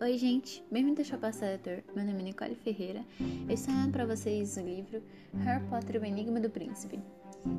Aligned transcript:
Oi, 0.00 0.18
gente, 0.18 0.64
bem-vindo 0.72 1.00
ao 1.00 1.04
Chapéu 1.04 1.30
Leitor. 1.40 1.84
Meu 1.94 2.04
nome 2.04 2.18
é 2.18 2.22
Nicole 2.24 2.56
Ferreira. 2.56 3.04
Eu 3.48 3.54
estou 3.54 3.72
lendo 3.72 3.92
para 3.92 4.04
vocês 4.04 4.56
o 4.56 4.60
livro 4.60 5.00
Harry 5.44 5.64
Potter 5.68 5.94
e 5.94 5.98
o 6.00 6.04
Enigma 6.04 6.40
do 6.40 6.50
Príncipe. 6.50 6.98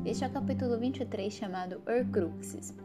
Este 0.03 0.25
é 0.25 0.27
o 0.27 0.31
capítulo 0.31 0.77
23 0.77 1.31
chamado 1.33 1.81
Horcruxes. 1.87 2.75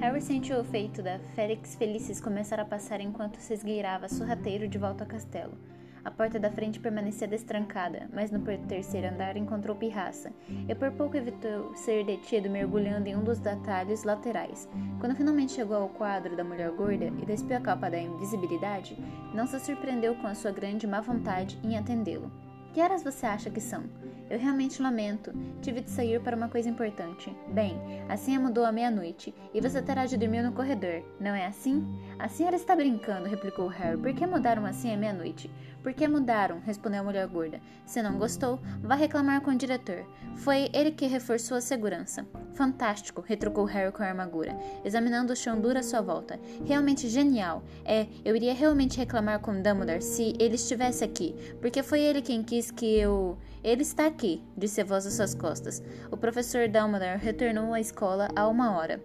Harry 0.00 0.20
sentiu 0.20 0.56
o 0.56 0.60
efeito 0.62 1.04
da 1.04 1.20
Félix 1.36 1.76
Felicis 1.76 2.20
começar 2.20 2.58
a 2.58 2.64
passar 2.64 3.00
enquanto 3.00 3.36
se 3.36 3.54
esgueirava 3.54 4.08
sorrateiro 4.08 4.66
de 4.66 4.76
volta 4.76 5.04
ao 5.04 5.08
castelo. 5.08 5.56
A 6.02 6.10
porta 6.10 6.38
da 6.38 6.50
frente 6.50 6.80
permanecia 6.80 7.28
destrancada, 7.28 8.08
mas 8.12 8.30
no 8.30 8.40
terceiro 8.40 9.08
andar 9.08 9.36
encontrou 9.36 9.76
Pirraça, 9.76 10.32
e 10.68 10.74
por 10.74 10.90
pouco 10.92 11.16
evitou 11.16 11.74
ser 11.74 12.04
detido 12.04 12.48
mergulhando 12.48 13.08
em 13.08 13.16
um 13.16 13.22
dos 13.22 13.44
atalhos 13.46 14.04
laterais. 14.04 14.68
Quando 14.98 15.14
finalmente 15.14 15.52
chegou 15.52 15.76
ao 15.76 15.88
quadro 15.88 16.34
da 16.36 16.44
mulher 16.44 16.70
gorda 16.70 17.06
e 17.06 17.26
despiu 17.26 17.56
a 17.56 17.60
capa 17.60 17.90
da 17.90 17.98
invisibilidade, 17.98 18.96
não 19.34 19.46
se 19.46 19.60
surpreendeu 19.60 20.14
com 20.14 20.26
a 20.26 20.34
sua 20.34 20.50
grande 20.50 20.86
má 20.86 21.00
vontade 21.00 21.58
em 21.62 21.76
atendê-lo. 21.76 22.30
Que 22.72 22.80
horas 22.80 23.02
você 23.02 23.26
acha 23.26 23.50
que 23.50 23.60
são? 23.60 23.82
Eu 24.30 24.38
realmente 24.38 24.80
lamento. 24.80 25.32
Tive 25.60 25.80
de 25.80 25.90
sair 25.90 26.20
para 26.20 26.36
uma 26.36 26.48
coisa 26.48 26.68
importante. 26.68 27.36
Bem, 27.48 27.76
a 28.08 28.16
senha 28.16 28.38
mudou 28.38 28.64
à 28.64 28.70
meia-noite 28.70 29.34
e 29.52 29.60
você 29.60 29.82
terá 29.82 30.06
de 30.06 30.16
dormir 30.16 30.42
no 30.42 30.52
corredor, 30.52 31.02
não 31.18 31.34
é 31.34 31.46
assim? 31.46 31.84
A 32.16 32.28
senhora 32.28 32.54
está 32.54 32.76
brincando, 32.76 33.28
replicou 33.28 33.66
Harry. 33.66 33.98
Por 33.98 34.14
que 34.14 34.24
mudaram 34.24 34.64
a 34.64 34.72
senha 34.72 34.94
à 34.94 34.96
meia-noite? 34.96 35.50
Por 35.82 35.94
que 35.94 36.06
mudaram? 36.06 36.60
respondeu 36.60 37.00
a 37.00 37.04
mulher 37.04 37.26
gorda. 37.26 37.60
Se 37.86 38.02
não 38.02 38.18
gostou, 38.18 38.60
vá 38.82 38.94
reclamar 38.94 39.40
com 39.40 39.50
o 39.50 39.56
diretor. 39.56 40.04
Foi 40.36 40.68
ele 40.72 40.90
que 40.90 41.06
reforçou 41.06 41.56
a 41.56 41.60
segurança. 41.60 42.26
Fantástico, 42.52 43.24
retrucou 43.26 43.64
Harry 43.64 43.90
com 43.90 44.02
a 44.02 44.06
armadura, 44.06 44.56
examinando 44.84 45.32
o 45.32 45.36
chão 45.36 45.60
duro 45.60 45.78
à 45.78 45.82
sua 45.82 46.00
volta. 46.00 46.38
Realmente 46.64 47.08
genial. 47.08 47.62
É, 47.84 48.06
eu 48.24 48.36
iria 48.36 48.52
realmente 48.52 48.98
reclamar 48.98 49.40
com 49.40 49.62
Dumbledore 49.62 50.02
se 50.02 50.34
ele 50.38 50.54
estivesse 50.56 51.02
aqui, 51.02 51.34
porque 51.60 51.82
foi 51.82 52.00
ele 52.00 52.20
quem 52.20 52.42
quis 52.42 52.70
que 52.70 52.98
eu. 52.98 53.38
Ele 53.64 53.82
está 53.82 54.06
aqui, 54.06 54.42
disse 54.56 54.80
a 54.80 54.84
voz 54.84 55.06
às 55.06 55.14
suas 55.14 55.34
costas. 55.34 55.82
O 56.10 56.16
professor 56.16 56.68
Dumbledore 56.68 57.18
retornou 57.18 57.72
à 57.72 57.80
escola 57.80 58.28
há 58.36 58.46
uma 58.46 58.76
hora. 58.76 59.00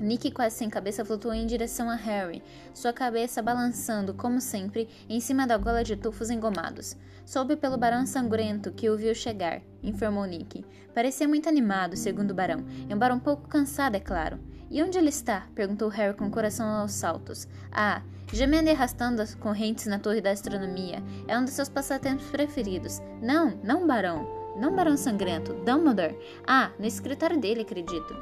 Nick, 0.00 0.30
quase 0.30 0.56
sem 0.56 0.70
cabeça, 0.70 1.04
flutuou 1.04 1.34
em 1.34 1.46
direção 1.46 1.90
a 1.90 1.96
Harry, 1.96 2.42
sua 2.72 2.92
cabeça 2.92 3.42
balançando, 3.42 4.14
como 4.14 4.40
sempre, 4.40 4.88
em 5.08 5.18
cima 5.18 5.46
da 5.46 5.56
gola 5.56 5.82
de 5.82 5.96
tufos 5.96 6.30
engomados. 6.30 6.96
Soube 7.26 7.56
pelo 7.56 7.76
barão 7.76 8.06
sangrento 8.06 8.72
que 8.72 8.88
o 8.88 8.96
viu 8.96 9.14
chegar, 9.14 9.60
informou 9.82 10.24
Nick. 10.24 10.64
Parecia 10.94 11.26
muito 11.26 11.48
animado, 11.48 11.96
segundo 11.96 12.30
o 12.30 12.34
barão, 12.34 12.64
embora 12.88 13.14
um 13.14 13.18
pouco 13.18 13.48
cansado, 13.48 13.96
é 13.96 14.00
claro. 14.00 14.38
E 14.70 14.82
onde 14.82 14.98
ele 14.98 15.08
está? 15.08 15.46
perguntou 15.54 15.88
Harry 15.88 16.16
com 16.16 16.26
o 16.26 16.30
coração 16.30 16.66
aos 16.66 16.92
saltos. 16.92 17.48
Ah, 17.72 18.02
gemendo 18.32 18.68
e 18.68 18.72
arrastando 18.72 19.20
as 19.20 19.34
correntes 19.34 19.86
na 19.86 19.98
torre 19.98 20.20
da 20.20 20.30
astronomia. 20.30 21.02
É 21.26 21.38
um 21.38 21.44
dos 21.44 21.54
seus 21.54 21.68
passatempos 21.68 22.26
preferidos. 22.26 23.00
Não, 23.20 23.58
não, 23.64 23.86
barão. 23.86 24.38
Não 24.58 24.74
Barão 24.74 24.96
Sangrento, 24.96 25.54
Dumbledore. 25.64 26.18
Ah, 26.46 26.72
no 26.78 26.84
escritório 26.84 27.38
dele, 27.40 27.62
acredito 27.62 28.14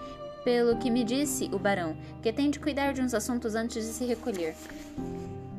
pelo 0.47 0.77
que 0.77 0.93
me 0.93 1.03
disse 1.03 1.51
o 1.53 1.59
barão, 1.59 1.97
que 2.23 2.33
tem 2.33 2.51
de 2.51 2.61
cuidar 2.61 2.93
de 2.93 3.03
uns 3.03 3.13
assuntos 3.13 3.57
antes 3.57 3.85
de 3.85 3.93
se 3.93 4.05
recolher. 4.05 4.55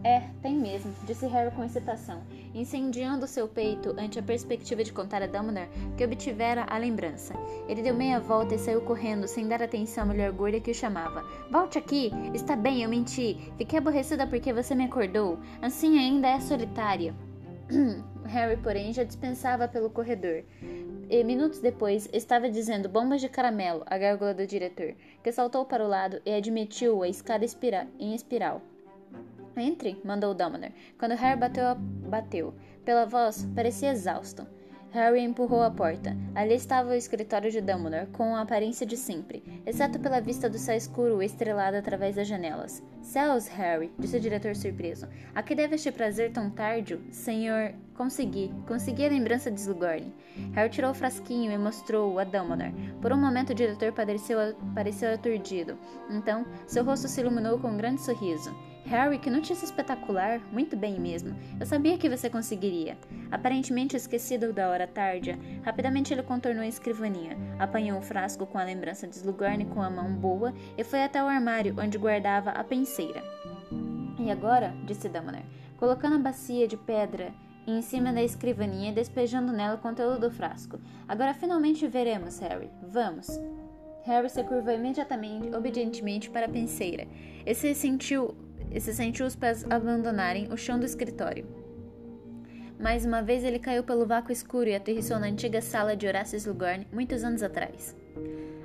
É, 0.02 0.22
tem 0.42 0.56
mesmo, 0.56 0.94
disse 1.06 1.28
Harry 1.28 1.54
com 1.54 1.66
excitação, 1.66 2.22
incendiando 2.56 3.28
seu 3.28 3.50
peito 3.50 3.94
ante 4.00 4.18
a 4.18 4.24
perspectiva 4.24 4.86
de 4.86 4.94
contar 4.94 5.22
a 5.22 5.28
Dumbledore 5.28 5.68
que 5.98 6.06
obtivera 6.06 6.66
a 6.70 6.78
lembrança. 6.78 7.34
Ele 7.68 7.82
deu 7.82 7.94
meia 7.94 8.18
volta 8.18 8.56
e 8.56 8.60
saiu 8.60 8.80
correndo, 8.80 9.28
sem 9.28 9.46
dar 9.46 9.62
atenção 9.62 10.06
à 10.06 10.08
mulher 10.08 10.32
gorda 10.32 10.62
que 10.62 10.72
o 10.72 10.74
chamava. 10.74 11.22
Volte 11.52 11.78
aqui! 11.78 12.10
Está 12.34 12.56
bem, 12.56 12.82
eu 12.82 12.90
menti. 12.90 13.52
Fiquei 13.58 13.80
aborrecida 13.80 14.26
porque 14.26 14.54
você 14.54 14.74
me 14.74 14.86
acordou. 14.86 15.38
Assim 15.62 16.00
ainda 16.00 16.30
é 16.30 16.40
solitária. 16.40 17.14
Harry, 18.26 18.58
porém, 18.58 18.94
já 18.94 19.04
dispensava 19.04 19.68
pelo 19.68 19.90
corredor 19.90 20.44
e 21.10 21.24
minutos 21.24 21.60
depois 21.60 22.10
estava 22.12 22.50
dizendo 22.50 22.90
bombas 22.90 23.22
de 23.22 23.30
caramelo 23.30 23.84
à 23.86 23.98
gárgula 23.98 24.34
do 24.34 24.46
diretor, 24.46 24.94
que 25.24 25.32
saltou 25.32 25.66
para 25.66 25.84
o 25.84 25.88
lado 25.88 26.22
e 26.26 26.34
admitiu 26.34 27.02
a 27.04 27.08
escada 27.08 27.46
espira 27.46 27.88
em 28.00 28.14
espiral. 28.14 28.62
Entre, 29.56 30.00
mandou 30.04 30.34
Dumbledore. 30.34 30.74
Quando 31.00 31.16
Harry 31.16 31.40
bateu, 31.40 31.76
bateu. 31.76 32.54
Pela 32.86 33.06
voz, 33.06 33.48
parecia 33.56 33.92
exausto. 33.92 34.46
Harry 34.98 35.22
empurrou 35.22 35.62
a 35.62 35.70
porta. 35.70 36.18
Ali 36.34 36.56
estava 36.56 36.90
o 36.90 36.96
escritório 36.96 37.52
de 37.52 37.62
Dumbledore, 37.62 38.08
com 38.08 38.36
a 38.36 38.42
aparência 38.42 38.84
de 38.84 38.98
sempre, 38.98 39.44
exceto 39.64 40.00
pela 40.00 40.20
vista 40.20 40.50
do 40.50 40.58
céu 40.58 40.76
escuro 40.76 41.22
estrelado 41.22 41.78
através 41.78 42.16
das 42.16 42.28
janelas. 42.28 42.82
Céus, 43.04 43.48
Harry, 43.48 43.92
disse 44.00 44.18
o 44.18 44.20
diretor 44.20 44.56
surpreso. 44.56 45.08
A 45.36 45.44
que 45.44 45.54
deve 45.54 45.76
este 45.76 45.92
prazer 45.92 46.32
tão 46.32 46.50
tardio? 46.50 47.00
Senhor... 47.12 47.74
Consegui. 47.94 48.54
Consegui 48.68 49.08
a 49.08 49.10
lembrança 49.10 49.50
de 49.50 49.60
Slughorn. 49.60 50.14
Harry 50.54 50.70
tirou 50.70 50.92
o 50.92 50.94
frasquinho 50.94 51.52
e 51.52 51.58
mostrou-o 51.58 52.20
a 52.20 52.24
Dumbledore. 52.24 52.72
Por 53.02 53.12
um 53.12 53.18
momento 53.20 53.50
o 53.50 53.56
diretor 53.56 53.92
pareceu, 53.92 54.38
pareceu 54.76 55.12
aturdido. 55.12 55.76
Então, 56.08 56.46
seu 56.68 56.84
rosto 56.84 57.08
se 57.08 57.22
iluminou 57.22 57.58
com 57.58 57.70
um 57.70 57.78
grande 57.78 58.02
sorriso. 58.02 58.56
Harry, 58.88 59.20
que 59.20 59.30
notícia 59.30 59.66
espetacular! 59.66 60.40
Muito 60.50 60.78
bem 60.78 60.98
mesmo. 60.98 61.36
Eu 61.60 61.66
sabia 61.66 61.98
que 61.98 62.10
você 62.10 62.30
conseguiria. 62.30 62.98
Aparentemente 63.30 63.98
esquecido 63.98 64.54
da 64.54 64.70
hora 64.70 64.88
tardia, 64.88 65.38
rapidamente 65.62 66.14
ele 66.14 66.24
contornou 66.24 66.64
a 66.64 66.68
escrivaninha, 66.68 67.38
apanhou 67.60 68.00
o 68.00 68.02
frasco 68.02 68.46
com 68.46 68.58
a 68.58 68.64
lembrança 68.64 69.06
de 69.06 69.18
Slughorn 69.18 69.66
com 69.66 69.82
a 69.82 69.90
mão 69.90 70.14
boa 70.14 70.54
e 70.78 70.86
foi 70.86 71.04
até 71.04 71.22
o 71.22 71.28
armário 71.28 71.76
onde 71.78 71.98
guardava 71.98 72.52
a 72.52 72.64
penseira. 72.64 73.22
E 74.18 74.32
agora, 74.32 74.74
disse 74.86 75.10
Dumbledore, 75.10 75.44
colocando 75.76 76.16
a 76.16 76.20
bacia 76.20 76.66
de 76.66 76.78
pedra 76.78 77.34
em 77.68 77.82
cima 77.82 78.14
da 78.14 78.24
escrivaninha 78.24 78.92
e 78.92 78.96
despejando 78.96 79.52
nela 79.52 79.76
o 79.76 79.80
conteúdo 79.80 80.22
do 80.22 80.32
frasco. 80.32 80.80
Agora 81.06 81.34
finalmente 81.34 81.86
veremos, 81.88 82.40
Harry. 82.40 82.72
Vamos. 82.82 83.28
Harry 84.06 84.30
se 84.30 84.42
curvou 84.46 84.74
imediatamente, 84.74 85.54
obedientemente 85.54 86.30
para 86.30 86.46
a 86.46 86.50
penseira 86.50 87.06
e 87.46 87.54
se 87.54 87.76
sentiu 87.76 88.47
e 88.72 88.80
se 88.80 88.94
sentiu 88.94 89.26
os 89.26 89.36
pés 89.36 89.66
abandonarem 89.70 90.52
o 90.52 90.58
chão 90.58 90.80
do 90.80 90.86
escritório. 90.86 91.46
Mais 92.80 93.06
uma 93.06 93.24
vez 93.24 93.44
ele 93.44 93.58
caiu 93.58 93.84
pelo 93.84 94.06
vácuo 94.06 94.32
escuro 94.32 94.70
e 94.70 94.76
aterrissou 94.76 95.20
na 95.20 95.28
antiga 95.28 95.62
sala 95.62 95.96
de 95.96 96.08
Horácio 96.08 96.38
Slughorn 96.38 96.88
muitos 96.92 97.24
anos 97.24 97.42
atrás. 97.42 97.96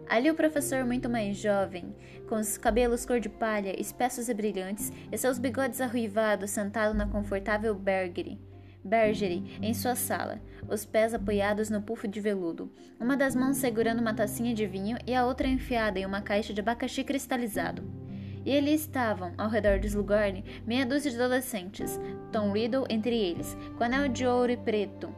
Ali 0.07 0.31
o 0.31 0.35
professor, 0.35 0.85
muito 0.85 1.09
mais 1.09 1.39
jovem, 1.39 1.97
com 2.29 2.35
os 2.35 2.59
cabelos 2.59 3.07
cor 3.07 3.19
de 3.19 3.31
palha, 3.31 3.81
espessos 3.81 4.29
e 4.29 4.35
brilhantes, 4.35 4.93
e 5.11 5.17
seus 5.17 5.39
bigodes 5.39 5.81
arruivados, 5.81 6.51
sentado 6.51 6.93
na 6.95 7.07
confortável 7.07 7.75
bergerie, 7.75 8.39
bergerie 8.85 9.59
em 9.63 9.73
sua 9.73 9.95
sala, 9.95 10.39
os 10.69 10.85
pés 10.85 11.15
apoiados 11.15 11.71
no 11.71 11.81
puff 11.81 12.07
de 12.07 12.21
veludo, 12.21 12.71
uma 13.01 13.17
das 13.17 13.35
mãos 13.35 13.57
segurando 13.57 14.01
uma 14.01 14.13
tacinha 14.13 14.55
de 14.55 14.67
vinho 14.67 14.99
e 15.07 15.15
a 15.15 15.25
outra 15.25 15.49
enfiada 15.49 15.99
em 15.99 16.05
uma 16.05 16.21
caixa 16.21 16.53
de 16.53 16.61
abacaxi 16.61 17.03
cristalizado. 17.03 18.02
E 18.45 18.57
ali 18.57 18.75
estavam, 18.75 19.33
ao 19.39 19.49
redor 19.49 19.79
de 19.79 19.87
Slughorn, 19.87 20.45
meia 20.67 20.85
dúzia 20.85 21.11
de 21.11 21.17
adolescentes, 21.17 22.01
Tom 22.33 22.53
Riddle 22.53 22.87
entre 22.89 23.17
eles, 23.17 23.57
com 23.79 23.85
anel 23.85 24.09
de 24.09 24.27
ouro 24.27 24.53
e 24.53 24.57
preto 24.57 25.15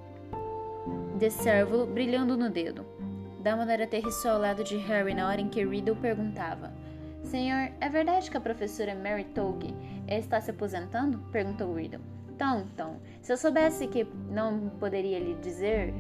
de 1.18 1.30
cérvulo 1.30 1.86
brilhando 1.86 2.36
no 2.36 2.50
dedo. 2.50 2.84
Dumbledore 3.38 3.82
aterrissou 3.82 4.32
ao 4.32 4.40
lado 4.40 4.64
de 4.64 4.76
Harry 4.76 5.14
na 5.14 5.28
hora 5.28 5.40
em 5.40 5.48
que 5.48 5.64
Riddle 5.64 5.96
perguntava. 5.96 6.72
Senhor, 7.22 7.70
é 7.80 7.88
verdade 7.88 8.30
que 8.30 8.36
a 8.36 8.40
professora 8.40 8.94
Mary 8.94 9.24
Togue 9.24 9.74
está 10.08 10.40
se 10.40 10.50
aposentando? 10.50 11.18
Perguntou 11.30 11.74
Riddle. 11.74 12.00
Tom, 12.38 12.64
Tom, 12.76 12.96
se 13.22 13.32
eu 13.32 13.36
soubesse 13.36 13.86
que 13.86 14.06
não 14.30 14.70
poderia 14.80 15.18
lhe 15.18 15.34
dizer, 15.36 15.94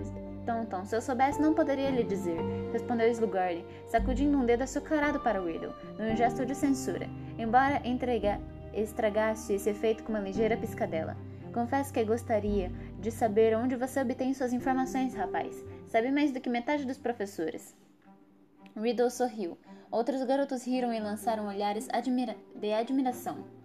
Tom, 0.44 0.84
se 0.84 0.94
eu 0.94 1.00
soubesse, 1.00 1.40
não 1.40 1.54
poderia 1.54 1.90
lhe 1.90 2.04
dizer, 2.04 2.38
respondeu 2.72 3.08
Slughorn, 3.10 3.64
sacudindo 3.86 4.36
um 4.36 4.44
dedo 4.44 4.62
açucarado 4.62 5.20
para 5.20 5.40
Riddle, 5.40 5.74
num 5.98 6.14
gesto 6.16 6.44
de 6.44 6.54
censura, 6.54 7.08
embora 7.38 7.80
entrega, 7.86 8.40
estragasse 8.72 9.54
esse 9.54 9.70
efeito 9.70 10.02
com 10.02 10.12
uma 10.12 10.20
ligeira 10.20 10.56
piscadela. 10.56 11.16
Confesso 11.52 11.92
que 11.92 12.04
gostaria 12.04 12.70
de 12.98 13.10
saber 13.10 13.56
onde 13.56 13.76
você 13.76 14.00
obtém 14.00 14.34
suas 14.34 14.52
informações, 14.52 15.14
rapaz. 15.14 15.64
Sabe 15.86 16.10
mais 16.10 16.32
do 16.32 16.40
que 16.40 16.50
metade 16.50 16.84
dos 16.84 16.98
professores. 16.98 17.76
Riddle 18.76 19.10
sorriu. 19.10 19.56
Outros 19.90 20.24
garotos 20.24 20.66
riram 20.66 20.92
e 20.92 20.98
lançaram 20.98 21.46
olhares 21.46 21.88
admira 21.92 22.36
de 22.56 22.72
admiração. 22.72 23.63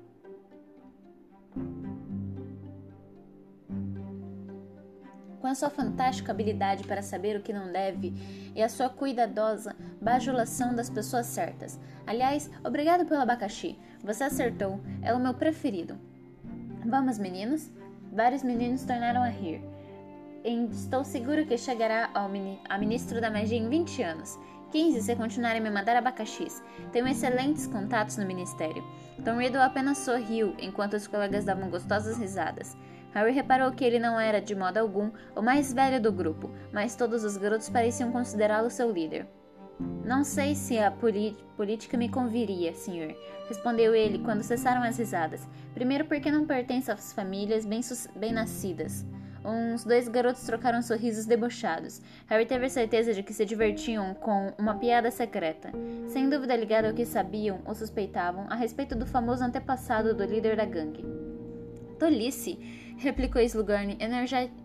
Com 5.40 5.48
a 5.48 5.56
sua 5.56 5.70
fantástica 5.70 6.32
habilidade 6.32 6.84
para 6.84 7.02
saber 7.02 7.38
o 7.38 7.42
que 7.42 7.54
não 7.54 7.72
deve 7.72 8.14
e 8.56 8.62
a 8.62 8.70
sua 8.70 8.90
cuidadosa 8.90 9.76
bajulação 10.02 10.76
das 10.76 10.90
pessoas 10.90 11.26
certas. 11.26 11.80
Aliás, 12.06 12.50
obrigado 12.64 13.06
pelo 13.06 13.22
abacaxi. 13.22 13.78
Você 14.04 14.24
acertou. 14.24 14.80
É 15.02 15.14
o 15.14 15.20
meu 15.20 15.34
preferido. 15.34 15.98
Vamos, 16.86 17.20
meninos? 17.20 17.70
Vários 18.12 18.44
meninos 18.44 18.84
tornaram 18.84 19.22
a 19.22 19.28
rir. 19.28 19.62
Estou 20.44 21.04
seguro 21.04 21.46
que 21.46 21.58
chegará 21.58 22.10
ao 22.14 22.30
a 22.70 22.78
ministro 22.78 23.20
da 23.20 23.30
magia 23.30 23.58
em 23.58 23.70
20 23.70 24.02
anos. 24.02 24.40
15 24.72 25.02
se 25.02 25.16
continuarem 25.16 25.60
a 25.60 25.64
me 25.64 25.70
mandar 25.70 25.96
abacaxis. 25.96 26.64
Tenho 26.92 27.08
excelentes 27.08 27.68
contatos 27.68 28.18
no 28.18 28.26
ministério. 28.26 28.84
Tom 29.26 29.38
Riddle 29.38 29.62
apenas 29.62 29.98
sorriu 29.98 30.56
enquanto 30.60 30.94
os 30.94 31.08
colegas 31.08 31.44
davam 31.44 31.70
gostosas 31.70 32.18
risadas. 32.18 32.78
Harry 33.14 33.32
reparou 33.32 33.72
que 33.72 33.84
ele 33.84 34.00
não 34.00 34.20
era, 34.20 34.42
de 34.42 34.56
modo 34.56 34.78
algum, 34.78 35.12
o 35.36 35.42
mais 35.42 35.74
velho 35.74 36.02
do 36.02 36.12
grupo, 36.12 36.52
mas 36.72 36.96
todos 36.96 37.24
os 37.24 37.38
garotos 37.38 37.70
pareciam 37.70 38.12
considerá-lo 38.12 38.70
seu 38.70 38.92
líder. 38.92 39.28
Não 40.06 40.24
sei 40.24 40.56
se 40.56 40.78
a 40.78 40.92
política 40.92 41.98
me 41.98 42.10
conviria, 42.10 42.74
senhor, 42.74 43.16
respondeu 43.48 43.96
ele 43.96 44.20
quando 44.20 44.44
cessaram 44.44 44.84
as 44.84 44.98
risadas. 44.98 45.48
Primeiro, 45.74 46.06
porque 46.06 46.32
não 46.32 46.46
pertence 46.46 46.92
às 46.92 47.14
famílias 47.14 47.66
bem-nascidas. 47.66 49.04
Bem 49.04 49.20
Uns 49.44 49.86
dois 49.86 50.08
garotos 50.08 50.44
trocaram 50.44 50.82
sorrisos 50.82 51.26
debochados. 51.26 52.02
Harry 52.28 52.46
teve 52.46 52.70
certeza 52.70 53.14
de 53.14 53.24
que 53.24 53.34
se 53.34 53.46
divertiam 53.46 54.14
com 54.14 54.54
uma 54.58 54.76
piada 54.76 55.10
secreta, 55.10 55.72
sem 56.08 56.30
dúvida 56.30 56.56
ligada 56.56 56.90
ao 56.90 56.94
que 56.94 57.06
sabiam 57.06 57.62
ou 57.66 57.74
suspeitavam 57.74 58.48
a 58.50 58.56
respeito 58.56 58.96
do 58.96 59.06
famoso 59.06 59.44
antepassado 59.44 60.14
do 60.14 60.26
líder 60.26 60.58
da 60.58 60.66
gangue. 60.66 61.06
Tolice! 61.98 62.89
Replicou 63.00 63.42
Slughorn 63.42 63.98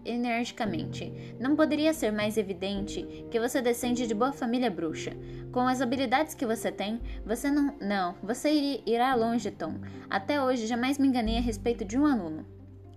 energicamente. 0.05 1.13
Não 1.39 1.57
poderia 1.57 1.95
ser 1.95 2.13
mais 2.13 2.37
evidente 2.37 3.27
que 3.31 3.41
você 3.41 3.63
descende 3.63 4.07
de 4.07 4.15
boa 4.15 4.33
família 4.33 4.71
bruxa. 4.71 5.13
Com 5.53 5.61
as 5.61 5.81
habilidades 5.81 6.35
que 6.35 6.45
você 6.45 6.71
tem, 6.71 7.01
você 7.25 7.51
não. 7.51 7.77
Não, 7.81 8.15
você 8.23 8.83
irá 8.85 9.15
longe, 9.15 9.51
Tom. 9.51 9.75
Até 10.11 10.43
hoje 10.43 10.67
jamais 10.67 10.99
me 10.99 11.09
enganei 11.09 11.39
a 11.39 11.41
respeito 11.41 11.85
de 11.85 11.99
um 11.99 12.07
aluno. 12.07 12.54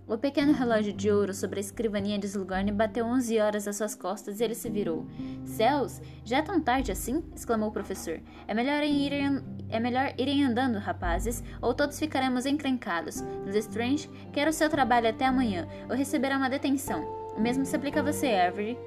O 0.08 0.16
pequeno 0.16 0.54
relógio 0.54 0.94
de 0.94 1.10
ouro 1.10 1.34
sobre 1.34 1.58
a 1.58 1.60
escrivaninha 1.60 2.18
de 2.18 2.24
Slughorn 2.24 2.72
bateu 2.72 3.04
onze 3.04 3.38
horas 3.38 3.68
às 3.68 3.76
suas 3.76 3.94
costas 3.94 4.40
e 4.40 4.44
ele 4.44 4.54
se 4.54 4.70
virou. 4.70 5.06
Céus, 5.44 6.00
já 6.24 6.38
é 6.38 6.42
tão 6.42 6.58
tarde 6.58 6.90
assim? 6.90 7.22
exclamou 7.36 7.68
o 7.68 7.72
professor. 7.72 8.18
É 8.46 8.54
melhor 8.54 8.82
irem, 8.82 9.44
é 9.68 9.78
melhor 9.78 10.14
irem 10.16 10.44
andando, 10.44 10.78
rapazes, 10.78 11.44
ou 11.60 11.74
todos 11.74 11.98
ficaremos 11.98 12.46
encrencados. 12.46 13.22
Lestrange 13.44 14.08
quer 14.32 14.48
o 14.48 14.52
seu 14.52 14.70
trabalho 14.70 15.10
até 15.10 15.26
amanhã, 15.26 15.68
ou 15.90 15.94
receberá 15.94 16.38
uma 16.38 16.48
detenção. 16.48 17.04
O 17.36 17.40
mesmo 17.40 17.66
se 17.66 17.76
aplica 17.76 18.00
a 18.00 18.02
você, 18.02 18.28
Avery. 18.28 18.78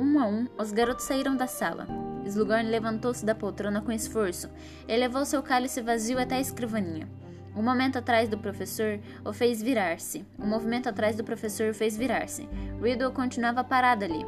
Um 0.00 0.18
a 0.18 0.26
um, 0.26 0.48
os 0.58 0.72
garotos 0.72 1.04
saíram 1.04 1.36
da 1.36 1.46
sala. 1.46 1.86
Slughorn 2.24 2.70
levantou-se 2.70 3.26
da 3.26 3.34
poltrona 3.34 3.82
com 3.82 3.92
esforço. 3.92 4.48
Ele 4.88 5.00
levou 5.00 5.26
seu 5.26 5.42
cálice 5.42 5.82
vazio 5.82 6.18
até 6.18 6.36
a 6.36 6.40
escrivaninha. 6.40 7.06
Um 7.54 7.62
momento 7.62 7.98
atrás 7.98 8.28
do 8.28 8.38
professor 8.38 8.98
o 9.24 9.32
fez 9.32 9.62
virar-se. 9.62 10.24
Um 10.38 10.46
movimento 10.46 10.88
atrás 10.88 11.16
do 11.16 11.24
professor 11.24 11.70
o 11.70 11.74
fez 11.74 11.96
virar-se. 11.96 12.48
Riddle 12.80 13.12
continuava 13.12 13.62
parado 13.62 14.04
ali. 14.04 14.24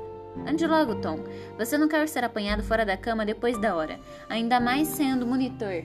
Ande 0.46 0.66
logo, 0.66 0.96
Tom. 0.96 1.20
Você 1.56 1.78
não 1.78 1.88
quer 1.88 2.06
ser 2.08 2.24
apanhado 2.24 2.62
fora 2.62 2.84
da 2.84 2.96
cama 2.96 3.24
depois 3.24 3.56
da 3.58 3.74
hora, 3.74 3.98
ainda 4.28 4.60
mais 4.60 4.88
sendo 4.88 5.26
monitor. 5.26 5.84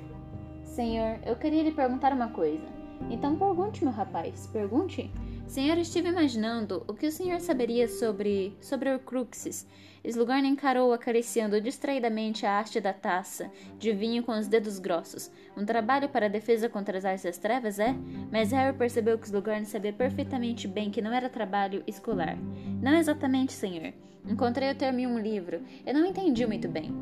Senhor, 0.64 1.20
eu 1.26 1.36
queria 1.36 1.64
lhe 1.64 1.72
perguntar 1.72 2.14
uma 2.14 2.30
coisa. 2.30 2.66
Então 3.10 3.36
pergunte, 3.36 3.84
meu 3.84 3.94
rapaz, 3.94 4.48
pergunte. 4.48 5.12
Senhor, 5.50 5.80
estive 5.80 6.10
imaginando 6.10 6.86
o 6.88 6.94
que 6.94 7.08
o 7.08 7.12
senhor 7.12 7.40
saberia 7.40 7.88
sobre 7.88 8.56
sobre 8.62 8.94
Horcruxes 8.94 9.66
Slughorn 10.04 10.48
encarou 10.48 10.94
acariciando 10.94 11.60
distraidamente 11.60 12.46
a 12.46 12.60
haste 12.60 12.80
da 12.80 12.94
taça 12.94 13.52
de 13.80 13.92
vinho 13.92 14.22
com 14.22 14.32
os 14.32 14.48
dedos 14.48 14.78
grossos. 14.78 15.32
Um 15.58 15.66
trabalho 15.66 16.08
para 16.08 16.28
a 16.28 16.30
defesa 16.30 16.70
contra 16.70 17.00
as 17.00 17.04
artes 17.04 17.24
das 17.24 17.40
trevas, 17.40 17.80
é? 17.80 17.96
Mas 18.32 18.52
Harry 18.52 18.78
percebeu 18.78 19.18
que 19.18 19.26
Slughorn 19.26 19.66
sabia 19.66 19.92
perfeitamente 19.92 20.68
bem 20.68 20.92
que 20.92 21.02
não 21.02 21.12
era 21.12 21.28
trabalho 21.28 21.84
escolar. 21.88 22.38
Não 22.80 22.96
exatamente, 22.96 23.52
senhor. 23.52 23.92
Encontrei 24.28 24.72
o 24.72 24.76
termo 24.76 25.00
em 25.00 25.08
um 25.08 25.18
livro. 25.18 25.62
Eu 25.84 25.96
não 25.96 26.06
entendi 26.06 26.46
muito 26.46 26.70
bem. 26.70 26.94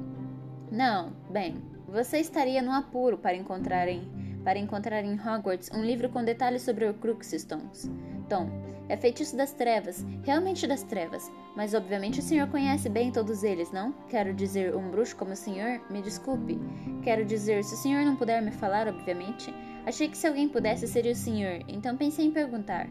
Não, 0.71 1.11
bem, 1.29 1.61
você 1.85 2.17
estaria 2.19 2.61
no 2.61 2.71
apuro 2.71 3.17
para 3.17 3.35
encontrar 3.35 3.89
em, 3.89 4.09
para 4.47 4.57
encontrar 4.57 5.03
em 5.03 5.19
Hogwarts 5.19 5.69
um 5.73 5.83
livro 5.83 6.07
com 6.07 6.23
detalhes 6.23 6.61
sobre 6.61 6.85
o 6.85 6.93
Cruxstones. 6.93 7.91
Tom, 8.29 8.49
é 8.87 8.95
feitiço 8.95 9.35
das 9.35 9.51
trevas, 9.51 10.05
realmente 10.23 10.65
das 10.65 10.83
trevas. 10.83 11.29
Mas 11.53 11.73
obviamente 11.73 12.21
o 12.21 12.23
senhor 12.23 12.47
conhece 12.47 12.87
bem 12.87 13.11
todos 13.11 13.43
eles, 13.43 13.73
não? 13.73 13.91
Quero 14.07 14.33
dizer, 14.33 14.73
um 14.73 14.89
bruxo 14.89 15.17
como 15.17 15.33
o 15.33 15.35
senhor, 15.35 15.81
me 15.89 16.01
desculpe. 16.01 16.57
Quero 17.03 17.25
dizer, 17.25 17.61
se 17.61 17.73
o 17.73 17.77
senhor 17.77 18.05
não 18.05 18.15
puder 18.15 18.41
me 18.41 18.51
falar, 18.51 18.87
obviamente. 18.87 19.53
Achei 19.85 20.07
que 20.07 20.17
se 20.17 20.25
alguém 20.25 20.47
pudesse 20.47 20.87
seria 20.87 21.11
o 21.11 21.15
senhor, 21.15 21.59
então 21.67 21.97
pensei 21.97 22.27
em 22.27 22.31
perguntar. 22.31 22.87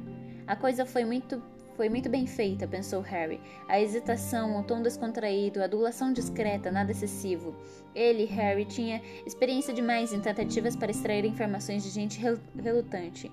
A 0.47 0.57
coisa 0.57 0.85
foi 0.85 1.07
muito 1.07 1.43
foi 1.77 1.89
muito 1.91 2.09
bem 2.09 2.27
feita, 2.27 2.67
pensou 2.67 3.03
Harry. 3.03 3.41
A 3.69 3.81
hesitação, 3.81 4.59
o 4.59 4.63
tom 4.63 4.81
descontraído, 4.81 5.61
a 5.61 5.65
adulação 5.65 6.13
discreta, 6.13 6.73
nada 6.73 6.91
excessivo. 6.91 7.55
Ele, 7.95 8.25
Harry, 8.25 8.65
tinha 8.65 9.03
experiência 9.27 9.75
demais 9.75 10.13
em 10.13 10.21
tentativas 10.21 10.75
para 10.75 10.91
extrair 10.91 11.25
informações 11.25 11.83
de 11.83 11.91
gente 11.91 12.21
relutante 12.59 13.31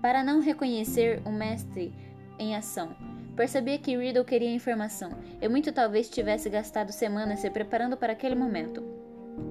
para 0.00 0.22
não 0.22 0.40
reconhecer 0.40 1.20
o 1.24 1.32
mestre 1.32 1.92
em 2.38 2.54
ação. 2.54 2.94
Percebia 3.34 3.78
que 3.78 3.96
Riddle 3.96 4.24
queria 4.24 4.54
informação, 4.54 5.10
e 5.40 5.48
muito 5.48 5.72
talvez 5.72 6.08
tivesse 6.08 6.48
gastado 6.48 6.92
semanas 6.92 7.40
se 7.40 7.50
preparando 7.50 7.96
para 7.96 8.12
aquele 8.12 8.34
momento. 8.34 8.95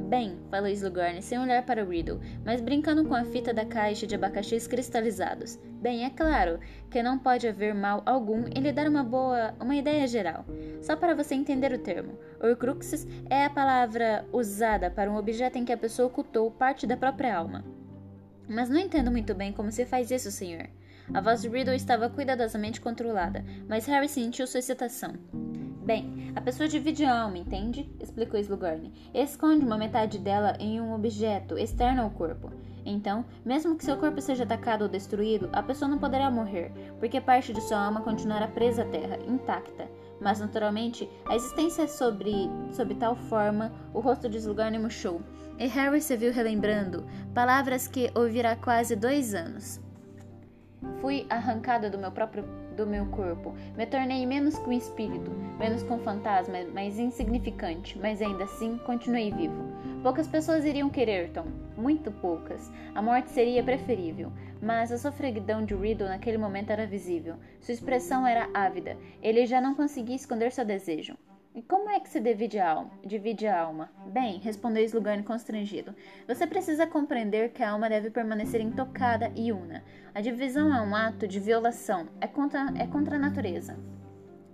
Bem, 0.08 0.38
falou 0.52 0.68
Slughorn, 0.70 1.20
sem 1.20 1.40
olhar 1.40 1.66
para 1.66 1.84
Riddle, 1.84 2.20
mas 2.46 2.62
brincando 2.62 3.04
com 3.06 3.16
a 3.16 3.26
fita 3.26 3.52
da 3.52 3.66
caixa 3.66 4.06
de 4.06 4.14
abacaxis 4.14 4.68
cristalizados. 4.68 5.58
Bem, 5.82 6.06
é 6.06 6.12
claro 6.12 6.60
que 6.92 7.02
não 7.02 7.18
pode 7.18 7.48
haver 7.48 7.74
mal 7.74 8.04
algum 8.06 8.46
em 8.56 8.62
lhe 8.62 8.72
dar 8.72 8.88
uma 8.88 9.04
boa, 9.04 9.56
uma 9.60 9.76
ideia 9.76 10.06
geral. 10.08 10.46
Só 10.80 10.96
para 10.96 11.16
você 11.16 11.34
entender 11.34 11.74
o 11.74 11.80
termo, 11.80 12.20
Horcruxes 12.40 13.08
é 13.32 13.46
a 13.46 13.50
palavra 13.50 14.24
usada 14.32 14.92
para 14.92 15.10
um 15.10 15.18
objeto 15.18 15.58
em 15.58 15.66
que 15.66 15.74
a 15.74 15.78
pessoa 15.78 16.08
ocultou 16.08 16.52
parte 16.52 16.86
da 16.86 16.96
própria 16.96 17.36
alma. 17.36 17.66
Mas 18.48 18.70
não 18.70 18.78
entendo 18.78 19.10
muito 19.10 19.34
bem 19.34 19.52
como 19.52 19.72
se 19.72 19.86
faz 19.86 20.12
isso, 20.12 20.30
senhor. 20.30 20.70
A 21.12 21.20
voz 21.20 21.42
de 21.42 21.50
Riddle 21.50 21.76
estava 21.76 22.12
cuidadosamente 22.12 22.80
controlada, 22.80 23.44
mas 23.68 23.88
Harry 23.88 24.08
sentiu 24.08 24.46
sua 24.46 24.60
excitação. 24.60 25.16
Bem, 25.86 26.34
a 26.36 26.42
pessoa 26.42 26.68
divide 26.68 27.06
a 27.06 27.22
alma, 27.22 27.38
entende? 27.38 27.88
explicou 28.00 28.40
Slughorn. 28.40 28.92
Esconde 29.14 29.64
uma 29.64 29.78
metade 29.78 30.18
dela 30.18 30.58
em 30.60 30.82
um 30.82 30.96
objeto 30.96 31.60
externo 31.60 32.02
ao 32.02 32.10
corpo. 32.10 32.52
Então, 32.84 33.24
mesmo 33.46 33.76
que 33.76 33.86
seu 33.86 33.96
corpo 33.96 34.20
seja 34.20 34.46
atacado 34.46 34.82
ou 34.82 34.88
destruído, 34.88 35.48
a 35.54 35.62
pessoa 35.62 35.88
não 35.88 36.00
poderá 36.00 36.32
morrer, 36.32 36.72
porque 37.00 37.22
parte 37.22 37.54
de 37.54 37.62
sua 37.62 37.86
alma 37.86 38.02
continuará 38.02 38.48
presa 38.48 38.82
à 38.82 38.86
terra, 38.86 39.20
intacta. 39.28 39.88
Mas, 40.20 40.40
naturalmente, 40.40 41.08
a 41.24 41.36
existência 41.36 41.88
sobre, 41.88 42.50
sob 42.72 42.96
tal 42.96 43.16
forma, 43.16 43.72
o 43.94 44.00
rosto 44.00 44.28
de 44.28 44.38
Slughorn 44.38 44.80
murchou, 44.80 45.22
e 45.60 45.68
Harry 45.68 46.02
se 46.02 46.18
viu 46.18 46.34
relembrando 46.34 47.06
palavras 47.32 47.88
que 47.88 48.10
ouvirá 48.16 48.56
quase 48.56 48.96
dois 48.96 49.36
anos. 49.36 49.85
Fui 51.02 51.26
arrancada 51.30 51.90
do 51.90 51.98
meu 51.98 52.12
próprio 52.12 52.44
do 52.76 52.86
meu 52.86 53.06
corpo. 53.08 53.54
Me 53.76 53.86
tornei 53.86 54.26
menos 54.26 54.58
que 54.60 54.70
um 54.70 54.74
espírito, 54.74 55.32
menos 55.58 55.82
que 55.82 55.92
um 55.92 56.00
fantasma, 56.00 56.58
mais 56.74 57.00
insignificante, 57.00 57.98
mas 57.98 58.22
ainda 58.22 58.44
assim 58.44 58.78
continuei 58.80 59.32
vivo. 59.32 59.64
Poucas 60.04 60.28
pessoas 60.28 60.66
iriam 60.66 60.90
querer 60.90 61.32
Tom, 61.32 61.48
muito 61.78 62.12
poucas. 62.12 62.72
A 62.94 63.02
morte 63.02 63.32
seria 63.32 63.64
preferível, 63.64 64.32
mas 64.62 64.92
a 64.92 64.98
sofreguidão 64.98 65.66
de 65.66 65.74
Riddle 65.74 66.10
naquele 66.10 66.38
momento 66.38 66.70
era 66.70 66.86
visível. 66.86 67.36
Sua 67.60 67.74
expressão 67.74 68.28
era 68.28 68.50
ávida. 68.54 68.98
Ele 69.22 69.46
já 69.46 69.60
não 69.60 69.74
conseguia 69.74 70.16
esconder 70.16 70.52
seu 70.52 70.66
desejo. 70.66 71.18
E 71.56 71.62
como 71.62 71.90
é 71.90 72.02
que 72.02 72.10
se 72.10 72.20
divide 72.20 72.60
a 72.60 72.70
alma? 72.70 72.92
Divide 73.06 73.48
a 73.48 73.62
alma? 73.62 73.90
Bem, 74.08 74.40
respondeu 74.40 74.84
Slughorn 74.84 75.24
constrangido. 75.24 75.96
Você 76.28 76.46
precisa 76.46 76.86
compreender 76.86 77.54
que 77.54 77.64
a 77.64 77.72
alma 77.72 77.88
deve 77.88 78.10
permanecer 78.10 78.60
intocada 78.60 79.32
e 79.34 79.54
una. 79.54 79.82
A 80.14 80.20
divisão 80.20 80.76
é 80.76 80.82
um 80.82 80.94
ato 80.94 81.26
de 81.26 81.40
violação, 81.40 82.10
é 82.20 82.28
contra, 82.28 82.74
é 82.78 82.86
contra 82.86 83.16
a 83.16 83.20
natureza. 83.20 83.80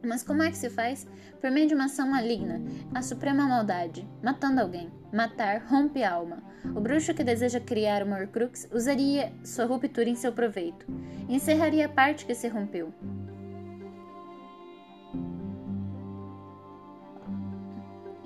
Mas 0.06 0.22
como 0.22 0.44
é 0.44 0.52
que 0.52 0.58
se 0.58 0.70
faz? 0.70 1.08
Por 1.40 1.50
meio 1.50 1.68
de 1.68 1.74
uma 1.74 1.86
ação 1.86 2.08
maligna, 2.08 2.62
a 2.94 3.02
suprema 3.02 3.48
maldade, 3.48 4.08
matando 4.22 4.62
alguém. 4.62 4.92
Matar 5.12 5.64
rompe 5.68 6.04
a 6.04 6.14
alma. 6.14 6.44
O 6.76 6.80
bruxo 6.80 7.16
que 7.16 7.24
deseja 7.24 7.60
criar 7.60 8.04
uma 8.04 8.20
Horcrux 8.20 8.70
usaria 8.72 9.34
sua 9.44 9.66
ruptura 9.66 10.08
em 10.08 10.16
seu 10.16 10.32
proveito. 10.32 10.86
Encerraria 11.28 11.88
a 11.88 11.90
parte 11.90 12.28
que 12.28 12.36
se 12.36 12.48
rompeu. 12.48 12.94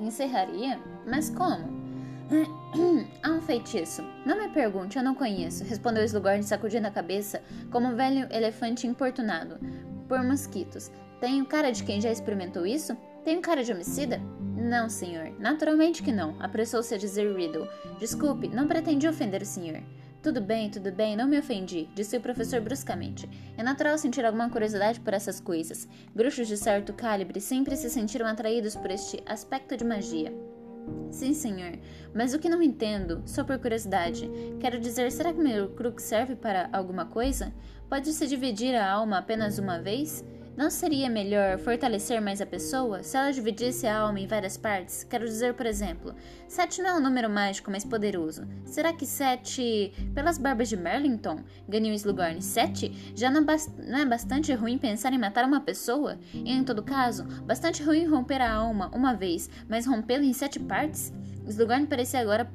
Encerraria? 0.06 0.80
Mas 1.08 1.30
como? 1.30 1.76
Há 3.24 3.32
um 3.32 3.42
feitiço. 3.42 4.04
Não 4.26 4.38
me 4.38 4.50
pergunte, 4.50 4.98
eu 4.98 5.04
não 5.04 5.16
conheço, 5.16 5.64
respondeu 5.64 6.04
Slughorn 6.04 6.44
sacudindo 6.44 6.88
a 6.88 6.92
cabeça 6.92 7.42
como 7.72 7.88
um 7.88 7.96
velho 7.96 8.28
elefante 8.32 8.88
importunado 8.88 9.60
por 10.08 10.24
mosquitos. 10.24 10.92
Tenho 11.20 11.46
cara 11.46 11.72
de 11.72 11.84
quem 11.84 12.02
já 12.02 12.12
experimentou 12.12 12.66
isso? 12.66 12.96
Tenho 13.24 13.42
cara 13.42 13.64
de 13.64 13.72
homicida? 13.72 14.20
Não, 14.56 14.90
senhor. 14.90 15.32
Naturalmente 15.40 16.02
que 16.02 16.12
não, 16.12 16.36
apressou-se 16.40 16.94
a 16.94 16.98
dizer 16.98 17.36
Riddle. 17.36 17.68
Desculpe, 18.00 18.48
não 18.48 18.68
pretendi 18.68 19.08
ofender 19.08 19.42
o 19.42 19.46
senhor. 19.46 19.82
Tudo 20.26 20.42
bem, 20.42 20.72
tudo 20.72 20.92
bem, 20.92 21.16
não 21.16 21.28
me 21.28 21.38
ofendi, 21.38 21.88
disse 21.94 22.18
o 22.18 22.20
professor 22.20 22.60
bruscamente. 22.60 23.30
É 23.56 23.62
natural 23.62 23.96
sentir 23.96 24.26
alguma 24.26 24.50
curiosidade 24.50 25.00
por 25.00 25.14
essas 25.14 25.40
coisas. 25.40 25.88
Bruxos 26.16 26.48
de 26.48 26.58
certo 26.58 26.94
calibre 26.94 27.40
sempre 27.40 27.76
se 27.76 27.92
sentiram 27.92 28.26
atraídos 28.26 28.76
por 28.76 28.90
este 28.90 29.22
aspecto 29.28 29.78
de 29.78 29.86
magia. 29.86 30.34
Sim, 31.12 31.36
senhor. 31.36 31.78
Mas 32.12 32.34
o 32.34 32.40
que 32.40 32.50
não 32.50 32.64
entendo, 32.64 33.22
só 33.24 33.44
por 33.44 33.60
curiosidade, 33.60 34.28
quero 34.60 34.80
dizer, 34.80 35.12
será 35.12 35.32
que 35.32 35.40
meu 35.40 35.70
crux 35.70 36.02
serve 36.02 36.36
para 36.36 36.72
alguma 36.74 37.06
coisa? 37.06 37.54
Pode-se 37.88 38.26
dividir 38.26 38.74
a 38.74 38.92
alma 38.92 39.20
apenas 39.20 39.60
uma 39.60 39.78
vez? 39.78 40.26
Não 40.58 40.70
seria 40.70 41.10
melhor 41.10 41.58
fortalecer 41.58 42.22
mais 42.22 42.40
a 42.40 42.46
pessoa 42.46 43.04
se 43.04 43.18
ela 43.18 43.30
dividisse 43.32 43.86
a 43.86 44.00
alma 44.00 44.22
em 44.22 44.26
várias 44.26 44.56
partes? 44.56 45.04
Quero 45.04 45.26
dizer, 45.26 45.54
por 45.54 45.66
exemplo, 45.66 46.16
sete 46.48 46.82
não 46.82 46.92
é 46.92 46.94
um 46.94 47.02
número 47.02 47.30
mágico 47.30 47.70
mais 47.70 47.84
poderoso. 47.84 48.48
Será 48.64 48.94
que 48.94 49.06
sete, 49.06 49.92
pelas 50.14 50.38
barbas 50.38 50.70
de 50.70 50.78
Merlington, 50.78 51.44
ganhou 51.68 51.94
Slughorn 51.94 52.42
sete? 52.42 52.90
Já 53.14 53.30
não, 53.30 53.42
não, 53.42 54.00
é 54.00 54.06
bastante 54.06 54.54
ruim 54.54 54.78
pensar 54.78 55.12
em 55.12 55.18
matar 55.18 55.44
uma 55.44 55.60
pessoa? 55.60 56.18
E, 56.34 56.50
em 56.50 56.64
todo 56.64 56.82
caso, 56.82 57.26
bastante 57.44 57.84
ruim 57.84 58.06
romper 58.06 58.42
a 58.42 58.54
alma 58.54 58.90
uma 58.96 59.14
vez, 59.14 59.50
mas 59.68 59.86
rompê-la 59.86 60.24
em 60.24 60.32
sete 60.32 60.58
partes? 60.58 61.12
Slughorn 61.50 61.88
parecia 61.88 62.20
agora 62.20 62.50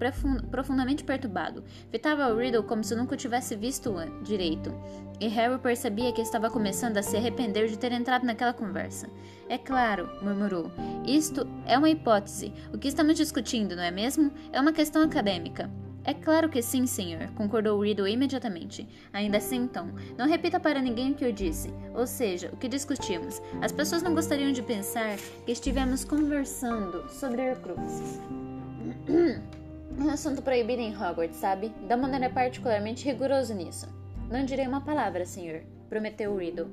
profundamente 0.50 1.04
perturbado. 1.04 1.64
Fitava 1.90 2.28
o 2.28 2.36
Riddle 2.36 2.62
como 2.64 2.82
se 2.84 2.94
nunca 2.94 3.14
o 3.14 3.18
tivesse 3.18 3.56
visto 3.56 3.94
direito. 4.22 4.72
E 5.20 5.28
Harry 5.28 5.58
percebia 5.58 6.12
que 6.12 6.22
estava 6.22 6.50
começando 6.50 6.96
a 6.96 7.02
se 7.02 7.16
arrepender 7.16 7.68
de 7.68 7.78
ter 7.78 7.92
entrado 7.92 8.24
naquela 8.24 8.52
conversa. 8.52 9.08
É 9.48 9.58
claro, 9.58 10.08
murmurou. 10.22 10.70
Isto 11.06 11.46
é 11.66 11.76
uma 11.76 11.90
hipótese. 11.90 12.52
O 12.72 12.78
que 12.78 12.88
estamos 12.88 13.16
discutindo, 13.16 13.76
não 13.76 13.82
é 13.82 13.90
mesmo? 13.90 14.32
É 14.52 14.60
uma 14.60 14.72
questão 14.72 15.02
acadêmica. 15.02 15.70
É 16.02 16.14
claro 16.14 16.48
que 16.48 16.62
sim, 16.62 16.86
senhor, 16.86 17.28
concordou 17.34 17.78
Riddle 17.78 18.08
imediatamente. 18.08 18.88
Ainda 19.12 19.36
assim, 19.36 19.58
então, 19.58 19.92
não 20.16 20.26
repita 20.26 20.58
para 20.58 20.80
ninguém 20.80 21.12
o 21.12 21.14
que 21.14 21.24
eu 21.24 21.32
disse. 21.32 21.72
Ou 21.94 22.06
seja, 22.06 22.48
o 22.52 22.56
que 22.56 22.68
discutimos. 22.68 23.42
As 23.60 23.70
pessoas 23.70 24.02
não 24.02 24.14
gostariam 24.14 24.50
de 24.50 24.62
pensar 24.62 25.18
que 25.44 25.52
estivemos 25.52 26.02
conversando 26.02 27.06
sobre 27.10 27.50
Horcruxes. 27.50 28.18
Um 29.08 30.08
assunto 30.08 30.42
proibido 30.42 30.80
em 30.80 30.94
Hogwarts, 30.94 31.36
sabe? 31.36 31.70
Dumbledore 31.88 32.24
é 32.24 32.28
particularmente 32.28 33.04
rigoroso 33.04 33.54
nisso. 33.54 33.88
Não 34.30 34.44
direi 34.44 34.66
uma 34.66 34.80
palavra, 34.80 35.26
senhor, 35.26 35.62
prometeu 35.88 36.36
Riddle. 36.36 36.70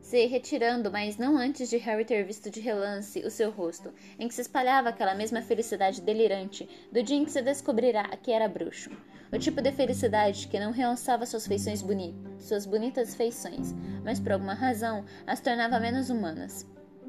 Se 0.00 0.26
retirando, 0.26 0.90
mas 0.90 1.16
não 1.16 1.38
antes 1.38 1.70
de 1.70 1.78
Harry 1.78 2.04
ter 2.04 2.24
visto 2.24 2.50
de 2.50 2.60
relance 2.60 3.20
o 3.20 3.30
seu 3.30 3.50
rosto, 3.50 3.90
em 4.18 4.28
que 4.28 4.34
se 4.34 4.42
espalhava 4.42 4.90
aquela 4.90 5.14
mesma 5.14 5.40
felicidade 5.40 6.02
delirante 6.02 6.68
do 6.92 7.02
dia 7.02 7.16
em 7.16 7.24
que 7.24 7.30
se 7.30 7.40
descobrirá 7.40 8.04
que 8.22 8.30
era 8.30 8.46
bruxo. 8.46 8.90
O 9.32 9.38
tipo 9.38 9.62
de 9.62 9.72
felicidade 9.72 10.46
que 10.48 10.60
não 10.60 10.72
realçava 10.72 11.24
suas 11.24 11.46
feições 11.46 11.80
bonitas, 11.80 12.44
suas 12.44 12.66
bonitas 12.66 13.14
feições, 13.14 13.74
mas 14.04 14.20
por 14.20 14.32
alguma 14.32 14.52
razão 14.52 15.04
as 15.26 15.40
tornava 15.40 15.80
menos 15.80 16.10
humanas. 16.10 16.66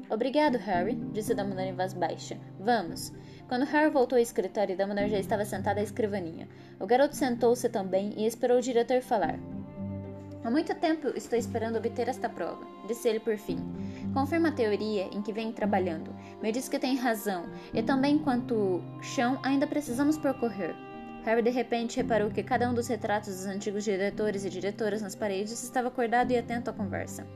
Obrigado, 0.08 0.56
Harry, 0.56 0.94
disse 1.12 1.34
Dumbledore 1.34 1.68
em 1.68 1.76
voz 1.76 1.92
baixa. 1.92 2.38
Vamos. 2.58 3.12
Quando 3.48 3.64
Harry 3.64 3.90
voltou 3.90 4.16
ao 4.16 4.22
escritório, 4.22 4.76
Dumbledore 4.76 5.08
já 5.08 5.18
estava 5.18 5.44
sentada 5.44 5.78
à 5.78 5.82
escrivaninha. 5.82 6.48
O 6.80 6.86
garoto 6.86 7.14
sentou-se 7.14 7.68
também 7.68 8.12
e 8.16 8.26
esperou 8.26 8.58
o 8.58 8.62
diretor 8.62 9.00
falar. 9.00 9.38
Há 10.42 10.50
muito 10.50 10.74
tempo 10.74 11.08
estou 11.16 11.38
esperando 11.38 11.76
obter 11.76 12.08
esta 12.08 12.28
prova, 12.28 12.66
disse 12.88 13.08
ele 13.08 13.20
por 13.20 13.36
fim. 13.36 13.58
Confirma 14.12 14.48
a 14.48 14.52
teoria 14.52 15.04
em 15.12 15.22
que 15.22 15.32
vem 15.32 15.52
trabalhando. 15.52 16.14
Me 16.42 16.50
diz 16.50 16.68
que 16.68 16.78
tem 16.78 16.96
razão, 16.96 17.46
e 17.72 17.82
também 17.82 18.18
quanto 18.18 18.82
chão 19.00 19.38
ainda 19.42 19.66
precisamos 19.66 20.18
percorrer. 20.18 20.74
Harry 21.24 21.42
de 21.42 21.50
repente 21.50 21.96
reparou 21.96 22.30
que 22.30 22.42
cada 22.42 22.68
um 22.68 22.74
dos 22.74 22.86
retratos 22.86 23.34
dos 23.34 23.46
antigos 23.46 23.82
diretores 23.84 24.44
e 24.44 24.50
diretoras 24.50 25.02
nas 25.02 25.16
paredes 25.16 25.62
estava 25.62 25.88
acordado 25.88 26.32
e 26.32 26.38
atento 26.38 26.70
à 26.70 26.72
conversa. 26.72 27.26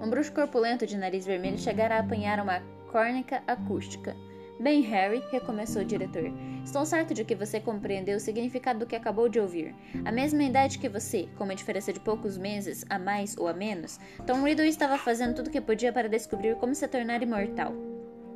Um 0.00 0.10
bruxo 0.10 0.32
corpulento 0.32 0.86
de 0.86 0.96
nariz 0.96 1.26
vermelho 1.26 1.58
chegara 1.58 1.96
a 1.96 2.00
apanhar 2.00 2.40
uma 2.40 2.60
córnica 2.90 3.42
acústica. 3.46 4.14
Bem, 4.62 4.80
Harry, 4.82 5.20
recomeçou 5.32 5.82
o 5.82 5.84
diretor, 5.84 6.30
estou 6.64 6.86
certo 6.86 7.12
de 7.12 7.24
que 7.24 7.34
você 7.34 7.58
compreendeu 7.58 8.16
o 8.16 8.20
significado 8.20 8.78
do 8.78 8.86
que 8.86 8.94
acabou 8.94 9.28
de 9.28 9.40
ouvir. 9.40 9.74
A 10.04 10.12
mesma 10.12 10.44
idade 10.44 10.78
que 10.78 10.88
você, 10.88 11.28
com 11.36 11.42
uma 11.42 11.56
diferença 11.56 11.92
de 11.92 11.98
poucos 11.98 12.38
meses, 12.38 12.84
a 12.88 12.96
mais 12.96 13.36
ou 13.36 13.48
a 13.48 13.52
menos, 13.52 13.98
Tom 14.24 14.44
Riddle 14.44 14.66
estava 14.66 14.96
fazendo 14.96 15.34
tudo 15.34 15.48
o 15.48 15.50
que 15.50 15.60
podia 15.60 15.92
para 15.92 16.08
descobrir 16.08 16.54
como 16.58 16.76
se 16.76 16.86
tornar 16.86 17.24
imortal. 17.24 17.74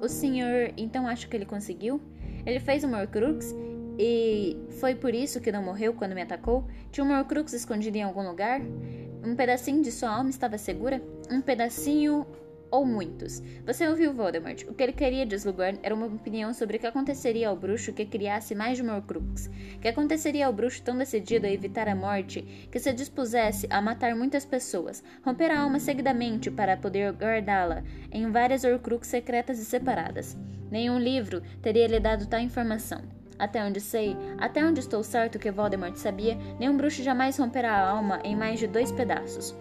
O 0.00 0.09
senhor, 0.09 0.73
então, 0.76 1.06
acha 1.06 1.28
que 1.28 1.37
ele 1.37 1.47
conseguiu? 1.47 2.00
Ele 2.45 2.59
fez 2.59 2.83
o 2.83 2.88
Morcrux 2.88 3.54
e 3.97 4.56
foi 4.80 4.97
por 4.97 5.14
isso 5.14 5.40
que 5.40 5.52
não 5.52 5.62
morreu 5.62 5.95
quando 5.95 6.16
me 6.16 6.23
atacou? 6.23 6.66
Tinha 6.90 7.04
um 7.04 7.09
Morcrux 7.09 7.52
escondido 7.52 7.99
em 7.99 8.02
algum 8.02 8.26
lugar? 8.26 8.61
Um 9.23 9.37
pedacinho 9.37 9.80
de 9.80 9.92
sua 9.92 10.11
alma 10.11 10.30
estava 10.30 10.59
segura? 10.59 11.00
Um 11.30 11.40
pedacinho 11.40 12.26
ou 12.70 12.85
muitos. 12.85 13.42
Você 13.64 13.87
ouviu 13.87 14.12
Voldemort. 14.12 14.64
O 14.68 14.75
que 14.75 14.82
ele 14.82 14.92
queria 14.92 15.26
de 15.26 15.35
Slughorn 15.35 15.78
era 15.82 15.94
uma 15.94 16.06
opinião 16.06 16.52
sobre 16.52 16.76
o 16.76 16.80
que 16.80 16.87
aconteceria 16.87 17.49
ao 17.49 17.56
bruxo 17.56 17.92
que 17.92 18.06
criasse 18.06 18.54
mais 18.54 18.78
de 18.78 18.82
um. 18.82 18.88
O 18.88 19.80
que 19.80 19.88
aconteceria 19.88 20.46
ao 20.46 20.52
bruxo 20.52 20.82
tão 20.82 20.96
decidido 20.96 21.46
a 21.46 21.50
evitar 21.50 21.88
a 21.88 21.94
morte 21.94 22.68
que 22.70 22.78
se 22.78 22.92
dispusesse 22.92 23.66
a 23.70 23.80
matar 23.80 24.14
muitas 24.14 24.44
pessoas, 24.44 25.02
romper 25.25 25.50
a 25.50 25.61
alma 25.61 25.78
seguidamente 25.78 26.50
para 26.50 26.76
poder 26.76 27.12
guardá-la 27.12 27.82
em 28.11 28.30
várias 28.30 28.64
Horcrux 28.64 29.06
secretas 29.06 29.58
e 29.58 29.64
separadas. 29.64 30.37
Nenhum 30.70 30.99
livro 30.99 31.42
teria 31.62 31.87
lhe 31.87 32.00
dado 32.00 32.26
tal 32.26 32.40
informação. 32.40 33.02
Até 33.38 33.62
onde 33.62 33.80
sei, 33.80 34.16
até 34.38 34.64
onde 34.64 34.80
estou 34.80 35.02
certo 35.02 35.38
que 35.38 35.50
Voldemort 35.50 35.96
sabia, 35.96 36.37
nenhum 36.58 36.76
bruxo 36.76 37.02
jamais 37.02 37.38
romperá 37.38 37.73
a 37.73 37.90
alma 37.90 38.20
em 38.25 38.35
mais 38.35 38.58
de 38.58 38.66
dois 38.66 38.90
pedaços. 38.90 39.54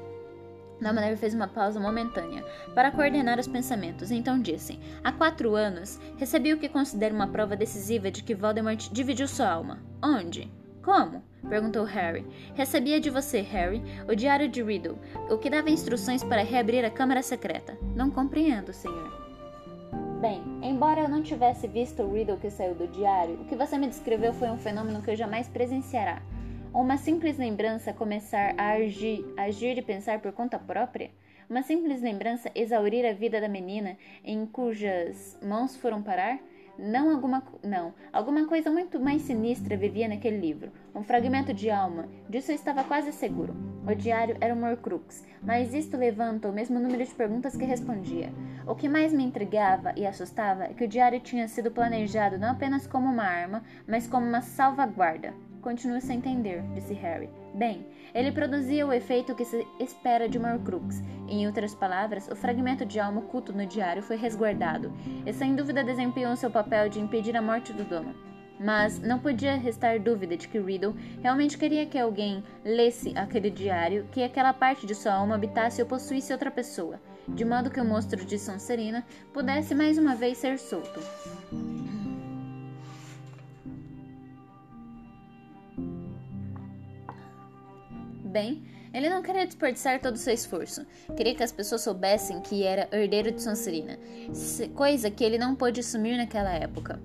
Dumbledore 0.81 1.15
fez 1.15 1.33
uma 1.33 1.47
pausa 1.47 1.79
momentânea 1.79 2.43
para 2.73 2.91
coordenar 2.91 3.39
os 3.39 3.47
pensamentos, 3.47 4.11
então 4.11 4.39
disse: 4.39 4.79
Há 5.03 5.11
quatro 5.11 5.55
anos, 5.55 5.99
recebi 6.17 6.53
o 6.53 6.57
que 6.57 6.69
considero 6.69 7.15
uma 7.15 7.27
prova 7.27 7.55
decisiva 7.55 8.11
de 8.11 8.23
que 8.23 8.35
Voldemort 8.35 8.89
dividiu 8.91 9.27
sua 9.27 9.49
alma. 9.49 9.79
Onde? 10.03 10.51
Como? 10.83 11.23
perguntou 11.49 11.83
Harry. 11.83 12.25
Recebia 12.53 12.99
de 12.99 13.09
você, 13.09 13.41
Harry, 13.41 13.81
o 14.07 14.15
diário 14.15 14.49
de 14.49 14.61
Riddle, 14.61 14.99
o 15.29 15.37
que 15.37 15.49
dava 15.49 15.69
instruções 15.69 16.23
para 16.23 16.43
reabrir 16.43 16.83
a 16.83 16.91
câmara 16.91 17.21
secreta. 17.21 17.77
Não 17.95 18.11
compreendo, 18.11 18.73
senhor. 18.73 19.25
Bem, 20.21 20.41
embora 20.61 21.01
eu 21.01 21.09
não 21.09 21.21
tivesse 21.21 21.67
visto 21.67 22.01
o 22.01 22.13
Riddle 22.13 22.37
que 22.37 22.49
saiu 22.49 22.73
do 22.73 22.87
diário, 22.87 23.41
o 23.41 23.45
que 23.45 23.55
você 23.55 23.77
me 23.77 23.87
descreveu 23.87 24.33
foi 24.33 24.49
um 24.49 24.57
fenômeno 24.57 25.01
que 25.01 25.11
eu 25.11 25.15
jamais 25.15 25.47
presenciará 25.47 26.21
uma 26.81 26.97
simples 26.97 27.37
lembrança 27.37 27.93
começar 27.93 28.53
a 28.57 28.73
agir, 28.73 29.25
agir 29.37 29.77
e 29.77 29.81
pensar 29.81 30.19
por 30.19 30.33
conta 30.33 30.59
própria? 30.59 31.09
Uma 31.49 31.63
simples 31.63 32.01
lembrança 32.01 32.51
exaurir 32.53 33.05
a 33.05 33.13
vida 33.13 33.39
da 33.39 33.47
menina 33.47 33.97
em 34.25 34.45
cujas 34.45 35.39
mãos 35.41 35.77
foram 35.77 36.03
parar? 36.03 36.37
Não 36.77 37.11
alguma, 37.11 37.41
não, 37.63 37.93
alguma 38.11 38.45
coisa 38.45 38.69
muito 38.69 38.99
mais 38.99 39.21
sinistra 39.21 39.77
vivia 39.77 40.09
naquele 40.09 40.37
livro. 40.37 40.69
Um 40.93 41.01
fragmento 41.01 41.53
de 41.53 41.69
alma. 41.69 42.09
Disso 42.27 42.51
eu 42.51 42.55
estava 42.55 42.83
quase 42.83 43.13
seguro. 43.13 43.55
O 43.87 43.95
diário 43.95 44.35
era 44.41 44.53
um 44.53 44.69
Horcrux, 44.69 45.23
mas 45.41 45.73
isto 45.73 45.95
levanta 45.95 46.49
o 46.49 46.53
mesmo 46.53 46.77
número 46.77 47.05
de 47.05 47.13
perguntas 47.13 47.55
que 47.55 47.63
respondia. 47.63 48.33
O 48.67 48.75
que 48.75 48.89
mais 48.89 49.13
me 49.13 49.23
intrigava 49.23 49.93
e 49.95 50.05
assustava 50.05 50.65
é 50.65 50.73
que 50.73 50.83
o 50.83 50.87
diário 50.89 51.21
tinha 51.21 51.47
sido 51.47 51.71
planejado 51.71 52.37
não 52.37 52.49
apenas 52.49 52.85
como 52.85 53.07
uma 53.07 53.23
arma, 53.23 53.63
mas 53.87 54.07
como 54.07 54.27
uma 54.27 54.41
salvaguarda. 54.41 55.33
Continuo 55.65 55.99
sem 55.99 56.19
entender, 56.19 56.61
disse 56.75 56.93
Harry. 56.93 57.27
Bem, 57.55 57.87
ele 58.13 58.31
produzia 58.31 58.85
o 58.85 58.93
efeito 58.93 59.33
que 59.33 59.43
se 59.43 59.65
espera 59.79 60.29
de 60.29 60.37
uma. 60.37 61.01
Em 61.27 61.47
outras 61.47 61.73
palavras, 61.73 62.27
o 62.27 62.35
fragmento 62.35 62.85
de 62.85 62.99
alma 62.99 63.21
oculto 63.21 63.51
no 63.51 63.65
diário 63.65 64.03
foi 64.03 64.15
resguardado, 64.15 64.93
e 65.25 65.33
sem 65.33 65.55
dúvida 65.55 65.83
desempenhou 65.83 66.35
seu 66.35 66.51
papel 66.51 66.87
de 66.87 66.99
impedir 66.99 67.35
a 67.35 67.41
morte 67.41 67.73
do 67.73 67.83
dono. 67.83 68.13
Mas 68.59 68.99
não 68.99 69.17
podia 69.17 69.55
restar 69.55 69.99
dúvida 69.99 70.37
de 70.37 70.47
que 70.47 70.59
Riddle 70.59 70.95
realmente 71.19 71.57
queria 71.57 71.87
que 71.87 71.97
alguém 71.97 72.43
lesse 72.63 73.17
aquele 73.17 73.49
diário, 73.49 74.07
que 74.11 74.21
aquela 74.21 74.53
parte 74.53 74.85
de 74.85 74.93
sua 74.93 75.15
alma 75.15 75.33
habitasse 75.33 75.81
ou 75.81 75.87
possuísse 75.87 76.31
outra 76.31 76.51
pessoa, 76.51 77.01
de 77.27 77.43
modo 77.43 77.71
que 77.71 77.81
o 77.81 77.85
monstro 77.85 78.23
de 78.23 78.37
Sonserina 78.37 79.03
pudesse 79.33 79.73
mais 79.73 79.97
uma 79.97 80.13
vez 80.13 80.37
ser 80.37 80.59
solto. 80.59 80.99
Bem, 88.35 88.65
ele 88.93 89.09
não 89.09 89.21
queria 89.21 89.45
desperdiçar 89.45 90.01
todo 90.01 90.15
o 90.15 90.17
seu 90.17 90.33
esforço. 90.33 90.85
Queria 91.15 91.33
que 91.33 91.41
as 91.43 91.53
pessoas 91.53 91.83
soubessem 91.83 92.41
que 92.41 92.63
era 92.63 92.89
herdeiro 92.91 93.31
de 93.31 93.41
Sonserina, 93.41 93.97
coisa 94.73 95.09
que 95.09 95.23
ele 95.23 95.37
não 95.37 95.55
pôde 95.55 95.79
assumir 95.79 96.17
naquela 96.17 96.51
época. 96.51 96.99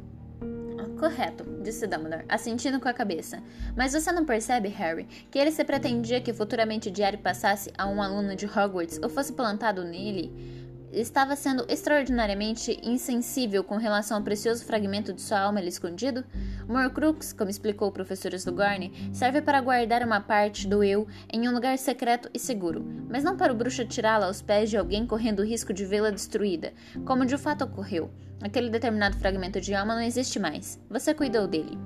Correto, 0.99 1.45
disse 1.63 1.87
Dumbledore, 1.87 2.25
assentindo 2.29 2.81
com 2.81 2.89
a 2.89 2.93
cabeça. 2.93 3.41
Mas 3.77 3.93
você 3.93 4.11
não 4.11 4.25
percebe, 4.25 4.69
Harry, 4.71 5.07
que 5.31 5.39
ele 5.39 5.53
se 5.53 5.65
pretendia 5.65 6.21
que 6.21 6.33
futuramente 6.33 6.89
o 6.89 6.93
diário 6.93 7.19
passasse 7.21 7.73
a 7.79 7.87
um 7.87 8.03
aluno 8.03 8.35
de 8.35 8.45
Hogwarts 8.45 8.99
ou 9.01 9.09
fosse 9.09 9.33
plantado 9.33 9.85
nele? 9.85 10.60
Estava 10.93 11.37
sendo 11.37 11.65
extraordinariamente 11.69 12.79
insensível 12.83 13.63
com 13.63 13.77
relação 13.77 14.17
ao 14.17 14.23
precioso 14.23 14.65
fragmento 14.65 15.13
de 15.13 15.21
sua 15.21 15.41
alma 15.41 15.61
ali 15.61 15.69
escondido? 15.69 16.25
O 16.69 16.73
Morcrux, 16.73 17.33
como 17.33 17.51
explicou 17.51 17.89
o 17.89 17.93
professor 17.93 18.33
Slughorn, 18.35 19.11
serve 19.13 19.41
para 19.41 19.61
guardar 19.61 20.03
uma 20.03 20.21
parte 20.21 20.67
do 20.67 20.83
eu 20.83 21.07
em 21.33 21.49
um 21.49 21.53
lugar 21.53 21.79
secreto 21.79 22.29
e 22.35 22.39
seguro, 22.39 22.85
mas 23.09 23.23
não 23.23 23.37
para 23.37 23.53
o 23.53 23.57
bruxo 23.57 23.85
tirá-la 23.85 24.27
aos 24.27 24.43
pés 24.43 24.71
de 24.71 24.77
alguém 24.77 25.07
correndo 25.07 25.41
o 25.41 25.47
risco 25.47 25.73
de 25.73 25.85
vê-la 25.85 26.11
destruída, 26.11 26.73
como 27.05 27.27
de 27.27 27.39
fato 27.39 27.65
ocorreu. 27.65 28.11
Aquele 28.43 28.71
determinado 28.71 29.19
fragmento 29.19 29.61
de 29.61 29.75
alma 29.75 29.95
não 29.95 30.03
existe 30.03 30.39
mais. 30.39 30.81
Você 30.89 31.13
cuidou 31.13 31.47
dele. 31.47 31.79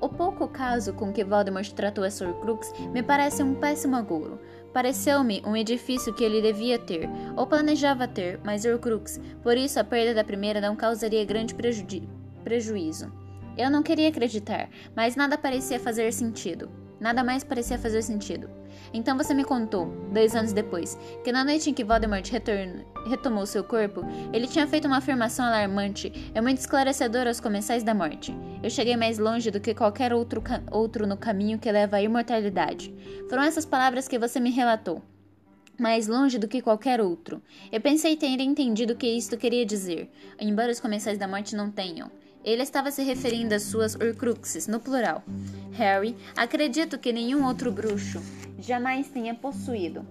O 0.00 0.08
pouco 0.08 0.46
caso 0.46 0.92
com 0.92 1.12
que 1.12 1.24
Voldemort 1.24 1.70
tratou 1.72 2.04
essa 2.04 2.28
Horcrux 2.28 2.72
me 2.92 3.02
parece 3.02 3.42
um 3.42 3.54
péssimo 3.54 3.96
agouro. 3.96 4.38
Pareceu-me 4.74 5.40
um 5.46 5.56
edifício 5.56 6.12
que 6.12 6.24
ele 6.24 6.42
devia 6.42 6.80
ter, 6.80 7.08
ou 7.36 7.46
planejava 7.46 8.08
ter, 8.08 8.40
mas 8.42 8.64
Horcrux, 8.64 9.20
por 9.40 9.56
isso 9.56 9.78
a 9.78 9.84
perda 9.84 10.12
da 10.12 10.24
primeira 10.24 10.60
não 10.60 10.74
causaria 10.74 11.24
grande 11.24 11.54
prejuízo. 11.54 13.12
Eu 13.56 13.70
não 13.70 13.84
queria 13.84 14.08
acreditar, 14.08 14.68
mas 14.96 15.14
nada 15.14 15.38
parecia 15.38 15.78
fazer 15.78 16.12
sentido. 16.12 16.68
Nada 16.98 17.22
mais 17.22 17.44
parecia 17.44 17.78
fazer 17.78 18.02
sentido. 18.02 18.50
Então 18.92 19.16
você 19.16 19.34
me 19.34 19.44
contou, 19.44 19.86
dois 20.12 20.34
anos 20.34 20.52
depois, 20.52 20.98
que 21.22 21.32
na 21.32 21.44
noite 21.44 21.70
em 21.70 21.74
que 21.74 21.84
Voldemort 21.84 22.28
retomou 23.06 23.46
seu 23.46 23.64
corpo, 23.64 24.02
ele 24.32 24.46
tinha 24.46 24.66
feito 24.66 24.86
uma 24.86 24.98
afirmação 24.98 25.44
alarmante 25.44 26.12
e 26.34 26.40
muito 26.40 26.58
esclarecedora 26.58 27.30
aos 27.30 27.40
comensais 27.40 27.82
da 27.82 27.94
morte. 27.94 28.34
Eu 28.62 28.70
cheguei 28.70 28.96
mais 28.96 29.18
longe 29.18 29.50
do 29.50 29.60
que 29.60 29.74
qualquer 29.74 30.12
outro, 30.12 30.42
outro 30.70 31.06
no 31.06 31.16
caminho 31.16 31.58
que 31.58 31.70
leva 31.70 31.96
à 31.96 32.02
imortalidade. 32.02 32.94
Foram 33.28 33.42
essas 33.42 33.64
palavras 33.64 34.08
que 34.08 34.18
você 34.18 34.40
me 34.40 34.50
relatou 34.50 35.02
mais 35.78 36.06
longe 36.06 36.38
do 36.38 36.48
que 36.48 36.62
qualquer 36.62 37.00
outro. 37.00 37.42
Eu 37.72 37.80
pensei 37.80 38.16
ter 38.16 38.28
entendido 38.40 38.92
o 38.92 38.96
que 38.96 39.08
isto 39.08 39.36
queria 39.36 39.66
dizer, 39.66 40.10
embora 40.38 40.70
os 40.70 40.80
comensais 40.80 41.18
da 41.18 41.28
morte 41.28 41.56
não 41.56 41.70
tenham. 41.70 42.10
Ele 42.44 42.62
estava 42.62 42.90
se 42.90 43.02
referindo 43.02 43.54
às 43.54 43.62
suas 43.62 43.94
Horcruxes, 43.94 44.68
no 44.68 44.78
plural. 44.78 45.24
Harry, 45.72 46.14
acredito 46.36 46.98
que 46.98 47.12
nenhum 47.12 47.44
outro 47.46 47.72
bruxo 47.72 48.20
jamais 48.66 49.08
tenha 49.08 49.34
possuído. 49.34 50.06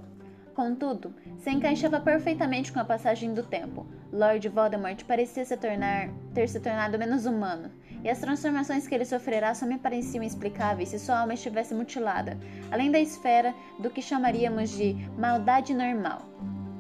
Contudo, 0.54 1.14
se 1.40 1.50
encaixava 1.50 2.00
perfeitamente 2.00 2.72
com 2.72 2.80
a 2.80 2.86
passagem 2.86 3.34
do 3.34 3.42
tempo. 3.42 3.88
Lord 4.12 4.48
Voldemort 4.50 5.04
parecia 5.06 5.44
se 5.44 5.58
tornar, 5.58 6.10
ter 6.34 6.48
se 6.48 6.60
tornado 6.60 7.00
menos 7.00 7.26
humano, 7.26 7.72
e 8.04 8.10
as 8.10 8.20
transformações 8.20 8.88
que 8.88 8.94
ele 8.94 9.06
sofrerá 9.06 9.56
só 9.56 9.66
me 9.66 9.80
pareciam 9.80 10.24
explicáveis 10.24 10.90
se 10.90 11.00
sua 11.00 11.22
alma 11.22 11.34
estivesse 11.34 11.74
mutilada, 11.74 12.38
além 12.72 12.92
da 12.92 13.00
esfera 13.00 13.56
do 13.80 13.90
que 13.90 14.02
chamaríamos 14.02 14.70
de 14.70 14.94
maldade 15.18 15.74
normal. 15.74 16.22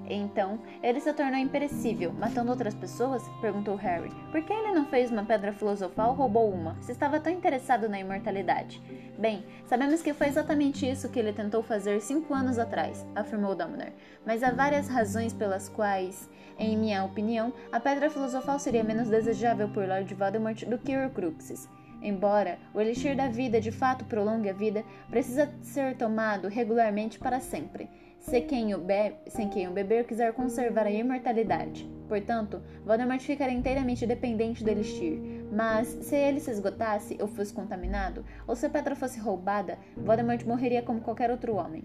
Então, 0.09 0.59
ele 0.81 0.99
se 0.99 1.13
tornou 1.13 1.39
imperecível, 1.39 2.11
matando 2.11 2.51
outras 2.51 2.75
pessoas? 2.75 3.23
perguntou 3.39 3.75
Harry. 3.75 4.09
Por 4.31 4.43
que 4.43 4.51
ele 4.51 4.73
não 4.73 4.85
fez 4.85 5.09
uma 5.09 5.23
pedra 5.23 5.53
filosofal 5.53 6.09
ou 6.09 6.15
roubou 6.15 6.51
uma, 6.51 6.75
se 6.81 6.91
estava 6.91 7.19
tão 7.19 7.31
interessado 7.31 7.87
na 7.87 7.99
imortalidade? 7.99 8.81
Bem, 9.17 9.45
sabemos 9.65 10.01
que 10.01 10.13
foi 10.13 10.27
exatamente 10.27 10.89
isso 10.89 11.09
que 11.09 11.19
ele 11.19 11.31
tentou 11.31 11.63
fazer 11.63 12.01
cinco 12.01 12.33
anos 12.33 12.59
atrás, 12.59 13.05
afirmou 13.15 13.55
Dumbledore. 13.55 13.93
Mas 14.25 14.43
há 14.43 14.51
várias 14.51 14.89
razões 14.89 15.31
pelas 15.31 15.69
quais, 15.69 16.29
em 16.59 16.77
minha 16.77 17.03
opinião, 17.03 17.53
a 17.71 17.79
pedra 17.79 18.09
filosofal 18.09 18.59
seria 18.59 18.83
menos 18.83 19.09
desejável 19.09 19.69
por 19.69 19.87
Lord 19.87 20.13
Voldemort 20.13 20.65
do 20.65 20.77
que 20.77 20.97
Horcruxes. 20.97 21.69
Embora 22.01 22.59
o 22.73 22.81
elixir 22.81 23.15
da 23.15 23.29
vida 23.29 23.61
de 23.61 23.71
fato 23.71 24.03
prolongue 24.03 24.49
a 24.49 24.53
vida, 24.53 24.83
precisa 25.09 25.49
ser 25.61 25.95
tomado 25.95 26.49
regularmente 26.49 27.17
para 27.17 27.39
sempre 27.39 27.89
se 28.23 28.39
quem, 28.39 28.73
o 28.73 28.77
be 28.77 29.13
quem 29.51 29.67
o 29.67 29.71
beber 29.71 30.05
quiser 30.05 30.33
conservar 30.33 30.87
a 30.87 30.91
imortalidade. 30.91 31.87
Portanto, 32.07 32.61
Voldemort 32.85 33.19
ficaria 33.19 33.55
inteiramente 33.55 34.07
dependente 34.07 34.63
do 34.63 34.69
Elixir. 34.69 35.19
Mas, 35.51 35.87
se 35.89 36.15
ele 36.15 36.39
se 36.39 36.49
esgotasse 36.49 37.17
ou 37.19 37.27
fosse 37.27 37.53
contaminado, 37.53 38.25
ou 38.47 38.55
se 38.55 38.65
a 38.65 38.69
pedra 38.69 38.95
fosse 38.95 39.19
roubada, 39.19 39.77
Voldemort 39.97 40.43
morreria 40.45 40.81
como 40.81 41.01
qualquer 41.01 41.29
outro 41.29 41.55
homem. 41.55 41.83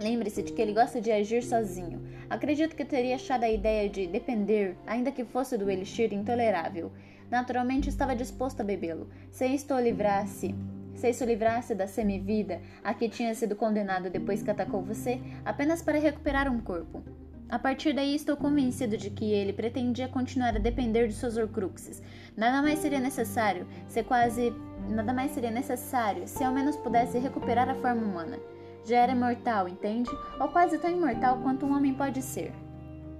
Lembre-se 0.00 0.42
de 0.42 0.52
que 0.52 0.62
ele 0.62 0.72
gosta 0.72 1.00
de 1.00 1.12
agir 1.12 1.42
sozinho. 1.42 2.02
Acredito 2.28 2.74
que 2.74 2.84
teria 2.84 3.16
achado 3.16 3.44
a 3.44 3.50
ideia 3.50 3.88
de 3.88 4.06
depender, 4.06 4.76
ainda 4.86 5.12
que 5.12 5.24
fosse 5.24 5.58
do 5.58 5.70
Elixir, 5.70 6.12
intolerável. 6.12 6.90
Naturalmente 7.30 7.90
estava 7.90 8.16
disposto 8.16 8.62
a 8.62 8.64
bebê-lo. 8.64 9.08
Se 9.30 9.46
isto 9.46 9.74
o 9.74 9.80
livrasse 9.80 10.54
se 10.94 11.10
isso 11.10 11.24
livrasse 11.24 11.74
da 11.74 11.86
semivida 11.86 12.60
a 12.82 12.94
que 12.94 13.08
tinha 13.08 13.34
sido 13.34 13.56
condenado 13.56 14.10
depois 14.10 14.42
que 14.42 14.50
atacou 14.50 14.82
você, 14.82 15.20
apenas 15.44 15.82
para 15.82 15.98
recuperar 15.98 16.50
um 16.50 16.60
corpo. 16.60 17.02
A 17.48 17.58
partir 17.58 17.92
daí 17.92 18.14
estou 18.14 18.36
convencido 18.36 18.96
de 18.96 19.10
que 19.10 19.30
ele 19.30 19.52
pretendia 19.52 20.08
continuar 20.08 20.56
a 20.56 20.58
depender 20.58 21.06
de 21.06 21.14
seus 21.14 21.36
Horcruxes. 21.36 22.02
Nada 22.36 22.62
mais 22.62 22.78
seria 22.78 23.00
necessário, 23.00 23.66
se 23.86 24.02
quase 24.02 24.52
nada 24.88 25.12
mais 25.12 25.30
seria 25.32 25.50
necessário, 25.50 26.26
se 26.26 26.42
ao 26.42 26.52
menos 26.52 26.76
pudesse 26.76 27.18
recuperar 27.18 27.68
a 27.68 27.74
forma 27.74 28.02
humana. 28.02 28.38
Já 28.84 28.98
era 28.98 29.12
imortal, 29.12 29.68
entende? 29.68 30.10
Ou 30.40 30.48
quase 30.48 30.78
tão 30.78 30.90
imortal 30.90 31.38
quanto 31.42 31.64
um 31.64 31.76
homem 31.76 31.94
pode 31.94 32.22
ser. 32.22 32.52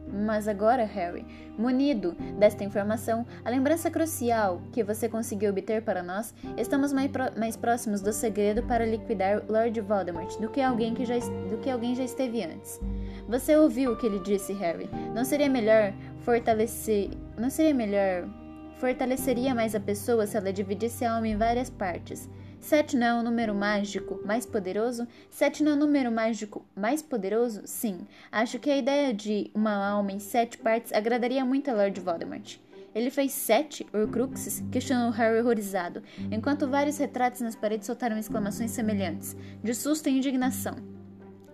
Mas 0.06 0.46
agora, 0.46 0.84
Harry, 0.84 1.26
munido 1.58 2.12
desta 2.38 2.62
informação, 2.62 3.26
a 3.44 3.50
lembrança 3.50 3.90
crucial 3.90 4.60
que 4.72 4.84
você 4.84 5.08
conseguiu 5.08 5.50
obter 5.50 5.82
para 5.82 6.02
nós, 6.02 6.34
estamos 6.56 6.92
mais, 6.92 7.10
mais 7.36 7.56
próximos 7.56 8.00
do 8.00 8.12
segredo 8.12 8.62
para 8.62 8.86
liquidar 8.86 9.42
Lord 9.48 9.80
Voldemort 9.80 10.38
do 10.38 10.48
que 10.48 10.60
alguém 10.60 10.94
que 10.94 11.04
já 11.04 11.14
do 11.48 11.58
que 11.58 11.70
alguém 11.70 11.94
já 11.94 12.04
esteve 12.04 12.44
antes. 12.44 12.80
Você 13.28 13.56
ouviu 13.56 13.92
o 13.92 13.96
que 13.96 14.06
ele 14.06 14.20
disse, 14.20 14.52
Harry? 14.52 14.88
Não 15.14 15.24
seria 15.24 15.48
melhor 15.48 15.92
fortalecer, 16.20 17.10
não 17.38 17.48
seria 17.48 17.74
melhor 17.74 18.28
fortaleceria 18.76 19.54
mais 19.54 19.74
a 19.74 19.80
pessoa 19.80 20.26
se 20.26 20.36
ela 20.36 20.52
dividisse 20.52 21.04
a 21.04 21.14
alma 21.14 21.28
em 21.28 21.36
várias 21.36 21.70
partes? 21.70 22.28
Sete 22.64 22.96
não 22.96 23.06
é 23.06 23.14
o 23.20 23.22
número 23.22 23.54
mágico 23.54 24.22
mais 24.24 24.46
poderoso? 24.46 25.06
Sete 25.28 25.62
não 25.62 25.72
é 25.72 25.74
o 25.74 25.78
número 25.78 26.10
mágico 26.10 26.64
mais 26.74 27.02
poderoso? 27.02 27.60
Sim. 27.66 28.06
Acho 28.32 28.58
que 28.58 28.70
a 28.70 28.76
ideia 28.78 29.12
de 29.12 29.50
uma 29.54 29.74
alma 29.74 30.12
em 30.12 30.18
sete 30.18 30.56
partes 30.56 30.90
agradaria 30.90 31.44
muito 31.44 31.70
a 31.70 31.74
Lord 31.74 32.00
Voldemort. 32.00 32.56
Ele 32.94 33.10
fez 33.10 33.32
sete 33.32 33.86
Horcruxes? 33.92 34.64
Questionou 34.72 35.10
Harry 35.10 35.40
horrorizado, 35.40 36.02
enquanto 36.32 36.66
vários 36.66 36.96
retratos 36.96 37.42
nas 37.42 37.54
paredes 37.54 37.86
soltaram 37.86 38.16
exclamações 38.16 38.70
semelhantes, 38.70 39.36
de 39.62 39.74
susto 39.74 40.08
e 40.08 40.16
indignação 40.16 40.94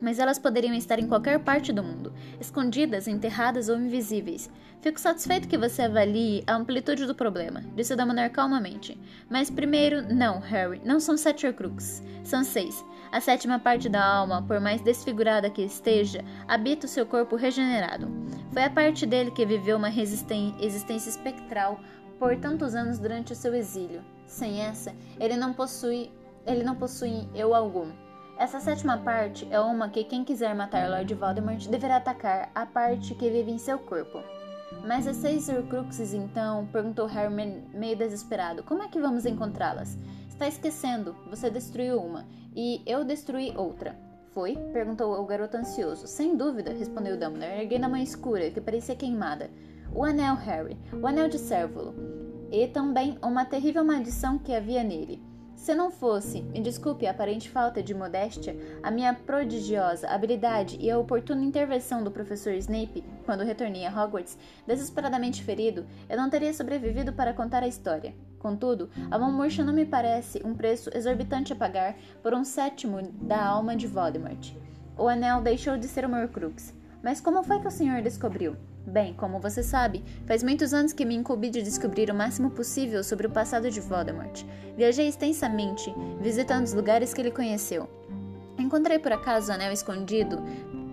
mas 0.01 0.19
elas 0.19 0.39
poderiam 0.39 0.75
estar 0.75 0.99
em 0.99 1.07
qualquer 1.07 1.39
parte 1.41 1.73
do 1.73 1.83
mundo, 1.83 2.13
escondidas, 2.41 3.07
enterradas 3.07 3.69
ou 3.69 3.77
invisíveis. 3.77 4.51
Fico 4.81 4.99
satisfeito 4.99 5.47
que 5.47 5.59
você 5.59 5.83
avalie 5.83 6.43
a 6.47 6.55
amplitude 6.55 7.05
do 7.05 7.15
problema, 7.15 7.63
disse 7.77 7.95
Damonar 7.95 8.31
calmamente. 8.31 8.99
Mas 9.29 9.51
primeiro, 9.51 10.01
não, 10.03 10.41
Harry, 10.41 10.81
não 10.83 10.99
são 10.99 11.19
sete 11.19 11.47
Horcruxes, 11.47 12.03
são 12.25 12.43
seis. 12.43 12.83
A 13.13 13.21
sétima 13.21 13.59
parte 13.59 13.91
da 13.91 14.03
alma, 14.03 14.41
por 14.41 14.59
mais 14.59 14.81
desfigurada 14.81 15.51
que 15.51 15.61
esteja, 15.61 16.25
habita 16.49 16.87
o 16.87 16.89
seu 16.89 17.05
corpo 17.05 17.37
regenerado. 17.37 18.09
Foi 18.53 18.65
a 18.65 18.71
parte 18.71 19.05
dele 19.05 19.31
que 19.31 19.45
viveu 19.45 19.77
uma 19.77 19.91
existência 19.91 21.11
espectral 21.11 21.79
por 22.19 22.35
tantos 22.37 22.75
anos 22.75 22.99
durante 22.99 23.35
o 23.35 23.37
seu 23.37 23.55
exílio. 23.55 24.03
Sem 24.27 24.63
essa, 24.63 24.95
ele 25.19 25.37
não 25.37 25.53
possui, 25.53 26.11
ele 26.47 26.63
não 26.63 26.75
possui 26.75 27.29
eu 27.35 27.55
algum. 27.55 27.91
Essa 28.39 28.59
sétima 28.59 28.97
parte 28.97 29.47
é 29.51 29.61
uma 29.61 29.91
que 29.91 30.05
quem 30.05 30.25
quiser 30.25 30.55
matar 30.55 30.89
Lord 30.89 31.13
Voldemort 31.15 31.69
deverá 31.69 31.97
atacar 31.97 32.51
a 32.55 32.65
parte 32.65 33.15
que 33.15 33.29
vive 33.29 33.51
em 33.51 33.59
seu 33.59 33.79
corpo. 33.79 34.40
Mas 34.87 35.07
as 35.07 35.17
seis 35.17 35.49
Horcruxes 35.49 36.15
então? 36.15 36.67
perguntou 36.73 37.07
Harry 37.07 37.33
meio 37.75 37.97
desesperado. 37.97 38.63
Como 38.63 38.83
é 38.83 38.89
que 38.89 39.01
vamos 39.01 39.27
encontrá-las? 39.27 39.99
Está 40.29 40.49
esquecendo, 40.49 41.15
você 41.29 41.51
destruiu 41.51 42.01
uma 42.01 42.27
e 42.55 42.83
eu 42.87 43.05
destruí 43.05 43.53
outra. 43.57 43.97
Foi? 44.33 44.57
perguntou 44.73 45.21
o 45.21 45.27
garoto 45.27 45.57
ansioso. 45.57 46.07
Sem 46.07 46.37
dúvida, 46.37 46.73
respondeu 46.73 47.19
Dumbledore, 47.19 47.61
erguendo 47.61 47.85
a 47.85 47.89
mão 47.89 48.01
escura, 48.01 48.51
que 48.51 48.61
parecia 48.61 48.95
queimada. 48.95 49.51
O 49.93 50.05
anel, 50.05 50.37
Harry, 50.37 50.79
o 50.93 51.07
anel 51.07 51.29
de 51.29 51.39
Cérvulo. 51.39 51.95
E 52.51 52.67
também 52.69 53.19
uma 53.23 53.45
terrível 53.45 53.85
maldição 53.85 54.39
que 54.39 54.55
havia 54.55 54.85
nele. 54.85 55.21
Se 55.61 55.75
não 55.75 55.91
fosse, 55.91 56.41
me 56.41 56.61
desculpe 56.63 57.07
a 57.07 57.11
aparente 57.11 57.51
falta 57.51 57.83
de 57.83 57.93
modéstia, 57.93 58.57
a 58.83 58.91
minha 58.91 59.13
prodigiosa 59.13 60.09
habilidade 60.09 60.79
e 60.81 60.91
a 60.91 60.99
oportuna 60.99 61.45
intervenção 61.45 62.03
do 62.03 62.11
professor 62.11 62.55
Snape 62.55 63.05
quando 63.31 63.45
retornei 63.45 63.87
a 63.87 63.91
Hogwarts, 63.91 64.37
desesperadamente 64.67 65.45
ferido, 65.45 65.87
eu 66.09 66.17
não 66.17 66.29
teria 66.29 66.53
sobrevivido 66.53 67.13
para 67.13 67.33
contar 67.33 67.63
a 67.63 67.69
história. 67.69 68.13
Contudo, 68.41 68.91
a 69.09 69.17
mão 69.17 69.31
murcha 69.31 69.63
não 69.63 69.73
me 69.73 69.87
parece 69.87 70.43
um 70.45 70.53
preço 70.53 70.91
exorbitante 70.93 71.53
a 71.53 71.57
pagar 71.57 71.95
por 72.25 72.35
um 72.35 72.43
sétimo 72.43 73.01
da 73.23 73.41
alma 73.41 73.77
de 73.77 73.87
Voldemort. 73.87 74.53
O 74.99 75.07
anel 75.07 75.41
deixou 75.43 75.79
de 75.79 75.87
ser 75.87 76.05
uma 76.05 76.21
Horcrux. 76.21 76.75
Mas 77.05 77.21
como 77.21 77.45
foi 77.45 77.61
que 77.61 77.69
o 77.69 77.71
senhor 77.71 78.03
descobriu? 78.03 78.57
Bem, 78.85 79.15
como 79.15 79.39
você 79.39 79.63
sabe, 79.63 80.03
faz 80.27 80.43
muitos 80.43 80.75
anos 80.75 80.93
que 80.93 81.05
me 81.05 81.15
incumbi 81.15 81.51
de 81.51 81.63
descobrir 81.63 82.11
o 82.11 82.15
máximo 82.15 82.51
possível 82.51 83.05
sobre 83.05 83.29
o 83.29 83.31
passado 83.31 83.71
de 83.71 83.81
Voldemort. 83.81 84.43
Viajei 84.77 85.07
extensamente, 85.07 85.95
visitando 86.21 86.65
os 86.65 86.75
lugares 86.75 87.15
que 87.15 87.21
ele 87.21 87.31
conheceu. 87.31 87.89
Encontrei 88.59 88.99
por 88.99 89.13
acaso 89.13 89.51
o 89.51 89.55
anel 89.55 89.73
escondido 89.73 90.43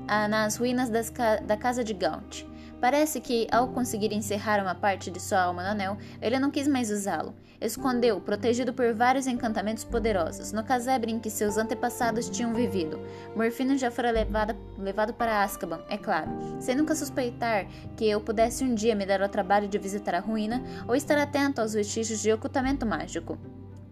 nas 0.08 0.58
ruínas 0.58 1.10
ca 1.10 1.38
da 1.38 1.58
casa 1.58 1.84
de 1.84 1.93
Gaunt. 1.93 2.46
Parece 2.80 3.20
que, 3.20 3.48
ao 3.52 3.70
conseguir 3.70 4.13
encerrar 4.13 4.62
uma 4.62 4.76
parte 4.76 5.10
de 5.10 5.20
sua 5.20 5.41
alma 5.41 5.63
no 5.63 5.70
anel, 5.70 5.98
ele 6.22 6.38
não 6.38 6.52
quis 6.52 6.67
mais 6.67 6.91
usá-lo. 6.91 7.34
Escondeu, 7.60 8.22
protegido 8.22 8.72
por 8.72 8.93
vários 8.93 9.26
encantamentos 9.26 9.84
poderosos, 9.84 10.52
no 10.52 10.63
casebre 10.63 11.12
em 11.12 11.20
que 11.20 11.30
seus 11.30 11.58
antepassados 11.58 12.30
tinham 12.30 12.54
vivido. 12.54 13.00
Morfino 13.36 13.76
já 13.76 13.89
fora 13.89 14.12
levado, 14.12 14.56
levado 14.78 15.12
para 15.12 15.41
Azkaban, 15.41 15.82
é 15.89 15.98
claro, 15.98 16.30
sem 16.60 16.76
nunca 16.76 16.93
suspeitar 16.93 17.65
que 17.96 18.08
eu 18.08 18.22
pudesse 18.22 18.63
um 18.63 18.76
dia 18.76 18.93
me 18.93 19.08
dar 19.08 19.24
ao 19.24 19.30
trabalho 19.30 19.67
de 19.67 19.80
visitar 19.80 20.13
a 20.13 20.20
ruína 20.20 20.62
ou 20.88 20.96
estar 20.96 21.17
atento 21.17 21.60
aos 21.60 21.74
vestígios 21.74 22.22
de 22.22 22.32
ocultamento 22.32 22.86
mágico. 22.86 23.39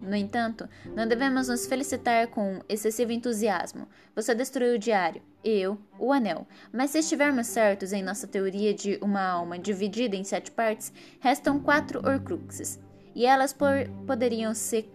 No 0.06 0.14
entanto, 0.14 0.68
não 0.94 1.06
devemos 1.06 1.48
nos 1.48 1.66
felicitar 1.66 2.28
com 2.28 2.60
excessivo 2.68 3.10
entusiasmo. 3.10 3.88
Você 4.14 4.36
destruiu 4.36 4.76
o 4.76 4.78
diário, 4.78 5.20
eu, 5.44 5.76
o 5.98 6.12
anel. 6.12 6.46
Mas 6.72 6.90
se 6.90 7.00
estivermos 7.00 7.48
certos 7.48 7.92
em 7.92 8.04
nossa 8.04 8.26
teoria 8.28 8.72
de 8.72 8.98
uma 9.02 9.20
alma 9.20 9.58
dividida 9.58 10.14
em 10.14 10.22
sete 10.22 10.52
partes, 10.52 10.92
restam 11.18 11.58
quatro 11.58 11.98
Horcruxes. 11.98 12.78
E 13.16 13.26
elas 13.26 13.52
por, 13.52 13.88
poderiam 14.06 14.54
ser, 14.54 14.88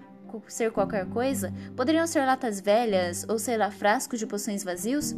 ser 0.48 0.72
qualquer 0.72 1.06
coisa? 1.08 1.54
Poderiam 1.76 2.08
ser 2.08 2.26
latas 2.26 2.62
velhas 2.62 3.26
ou, 3.28 3.38
sei 3.38 3.58
lá, 3.58 3.70
frascos 3.70 4.18
de 4.18 4.26
poções 4.26 4.64
vazios? 4.64 5.14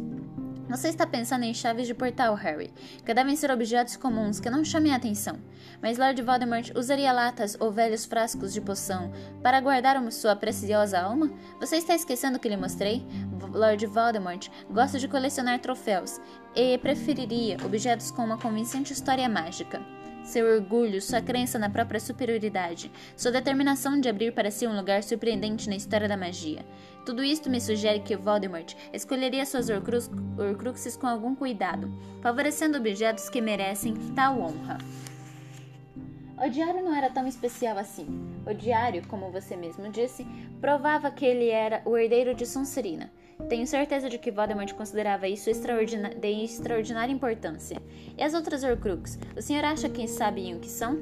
Você 0.68 0.88
está 0.88 1.06
pensando 1.06 1.44
em 1.44 1.52
chaves 1.52 1.86
de 1.86 1.94
portal, 1.94 2.34
Harry, 2.34 2.72
que 3.04 3.12
devem 3.12 3.36
ser 3.36 3.50
objetos 3.50 3.96
comuns 3.96 4.40
que 4.40 4.48
não 4.48 4.64
chamem 4.64 4.92
a 4.92 4.96
atenção. 4.96 5.38
Mas 5.82 5.98
Lord 5.98 6.20
Voldemort 6.22 6.70
usaria 6.74 7.12
latas 7.12 7.56
ou 7.60 7.70
velhos 7.70 8.06
frascos 8.06 8.52
de 8.52 8.60
poção 8.60 9.12
para 9.42 9.60
guardar 9.60 9.94
sua 10.10 10.34
preciosa 10.34 11.00
alma? 11.00 11.30
Você 11.60 11.76
está 11.76 11.94
esquecendo 11.94 12.38
que 12.38 12.48
lhe 12.48 12.56
mostrei? 12.56 13.06
Lord 13.52 13.86
Voldemort 13.86 14.48
gosta 14.70 14.98
de 14.98 15.06
colecionar 15.06 15.60
troféus 15.60 16.18
e 16.56 16.78
preferiria 16.78 17.58
objetos 17.64 18.10
com 18.10 18.24
uma 18.24 18.38
convincente 18.38 18.92
história 18.92 19.28
mágica 19.28 19.93
seu 20.24 20.46
orgulho, 20.46 21.00
sua 21.00 21.20
crença 21.20 21.58
na 21.58 21.70
própria 21.70 22.00
superioridade, 22.00 22.90
sua 23.16 23.30
determinação 23.30 24.00
de 24.00 24.08
abrir 24.08 24.32
para 24.32 24.50
si 24.50 24.66
um 24.66 24.74
lugar 24.76 25.02
surpreendente 25.02 25.68
na 25.68 25.76
história 25.76 26.08
da 26.08 26.16
magia. 26.16 26.64
Tudo 27.04 27.22
isto 27.22 27.50
me 27.50 27.60
sugere 27.60 28.00
que 28.00 28.16
Voldemort 28.16 28.74
escolheria 28.92 29.44
suas 29.44 29.68
Horcrux 29.68 30.10
Horcruxes 30.38 30.96
com 30.96 31.06
algum 31.06 31.34
cuidado, 31.34 31.92
favorecendo 32.22 32.78
objetos 32.78 33.28
que 33.28 33.42
merecem 33.42 33.94
tal 34.14 34.40
honra. 34.40 34.78
O 36.42 36.48
diário 36.48 36.82
não 36.82 36.94
era 36.94 37.10
tão 37.10 37.26
especial 37.28 37.78
assim. 37.78 38.06
O 38.46 38.52
diário, 38.52 39.06
como 39.06 39.30
você 39.30 39.54
mesmo 39.54 39.88
disse, 39.90 40.26
provava 40.60 41.10
que 41.10 41.24
ele 41.24 41.48
era 41.48 41.80
o 41.84 41.96
herdeiro 41.96 42.34
de 42.34 42.44
Sonserina. 42.44 43.12
Tenho 43.48 43.66
certeza 43.66 44.08
de 44.08 44.18
que 44.18 44.30
Voldemort 44.30 44.72
considerava 44.74 45.28
isso 45.28 45.50
de 45.50 46.44
extraordinária 46.44 47.12
importância. 47.12 47.80
E 48.16 48.22
as 48.22 48.34
outras 48.34 48.62
Horcrux? 48.64 49.18
O 49.36 49.42
senhor 49.42 49.64
acha 49.64 49.88
que 49.88 50.06
sabem 50.08 50.54
o 50.54 50.60
que 50.60 50.68
são? 50.68 50.98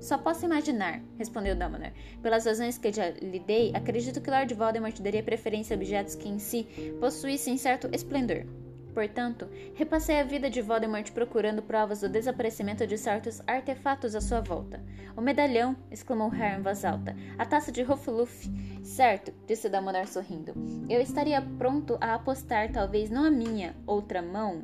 Só 0.00 0.18
posso 0.18 0.44
imaginar, 0.44 1.00
respondeu 1.16 1.56
Dumbledore. 1.56 1.92
Pelas 2.22 2.44
razões 2.44 2.76
que 2.76 2.92
já 2.92 3.08
lhe 3.10 3.38
dei, 3.38 3.72
acredito 3.74 4.20
que 4.20 4.30
Lord 4.30 4.52
Voldemort 4.52 5.00
daria 5.00 5.22
preferência 5.22 5.74
a 5.74 5.78
objetos 5.78 6.14
que 6.14 6.28
em 6.28 6.38
si 6.38 6.66
possuíssem 7.00 7.56
certo 7.56 7.88
esplendor. 7.90 8.44
Portanto, 8.94 9.48
repassei 9.74 10.20
a 10.20 10.22
vida 10.22 10.48
de 10.48 10.62
Voldemort 10.62 11.10
procurando 11.10 11.60
provas 11.60 12.00
do 12.00 12.08
desaparecimento 12.08 12.86
de 12.86 12.96
certos 12.96 13.42
artefatos 13.44 14.14
à 14.14 14.20
sua 14.20 14.40
volta. 14.40 14.80
O 15.16 15.20
medalhão! 15.20 15.76
exclamou 15.90 16.28
Harry 16.28 16.60
em 16.60 16.62
voz 16.62 16.84
alta. 16.84 17.16
A 17.36 17.44
taça 17.44 17.72
de 17.72 17.82
Ruffluff! 17.82 18.48
Certo, 18.84 19.34
disse 19.48 19.68
Dumbledore 19.68 20.06
sorrindo. 20.06 20.54
Eu 20.88 21.00
estaria 21.00 21.42
pronto 21.58 21.98
a 22.00 22.14
apostar 22.14 22.70
talvez 22.70 23.10
não 23.10 23.24
a 23.24 23.30
minha 23.30 23.74
outra 23.84 24.22
mão, 24.22 24.62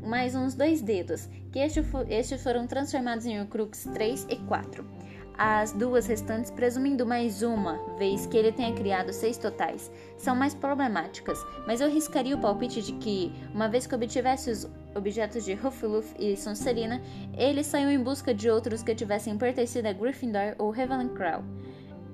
mas 0.00 0.36
uns 0.36 0.54
dois 0.54 0.80
dedos, 0.80 1.28
que 1.50 1.58
estes 1.58 2.42
foram 2.42 2.68
transformados 2.68 3.26
em 3.26 3.40
Horcrux 3.40 3.88
3 3.92 4.26
e 4.30 4.36
4 4.36 5.03
as 5.36 5.72
duas 5.72 6.06
restantes, 6.06 6.50
presumindo 6.50 7.04
mais 7.04 7.42
uma 7.42 7.78
vez 7.98 8.26
que 8.26 8.36
ele 8.36 8.52
tenha 8.52 8.72
criado 8.72 9.12
seis 9.12 9.36
totais, 9.36 9.90
são 10.16 10.36
mais 10.36 10.54
problemáticas, 10.54 11.38
mas 11.66 11.80
eu 11.80 11.90
riscaria 11.90 12.36
o 12.36 12.40
palpite 12.40 12.80
de 12.80 12.92
que, 12.92 13.32
uma 13.52 13.68
vez 13.68 13.86
que 13.86 13.94
obtivesse 13.94 14.50
os 14.50 14.68
objetos 14.94 15.44
de 15.44 15.54
Hufflepuff 15.54 16.14
e 16.18 16.36
Sonserina, 16.36 17.02
ele 17.36 17.64
saiu 17.64 17.90
em 17.90 18.02
busca 18.02 18.32
de 18.32 18.48
outros 18.48 18.82
que 18.82 18.94
tivessem 18.94 19.36
pertencido 19.36 19.88
a 19.88 19.92
Gryffindor 19.92 20.54
ou 20.58 20.70
Ravenclaw. 20.70 21.42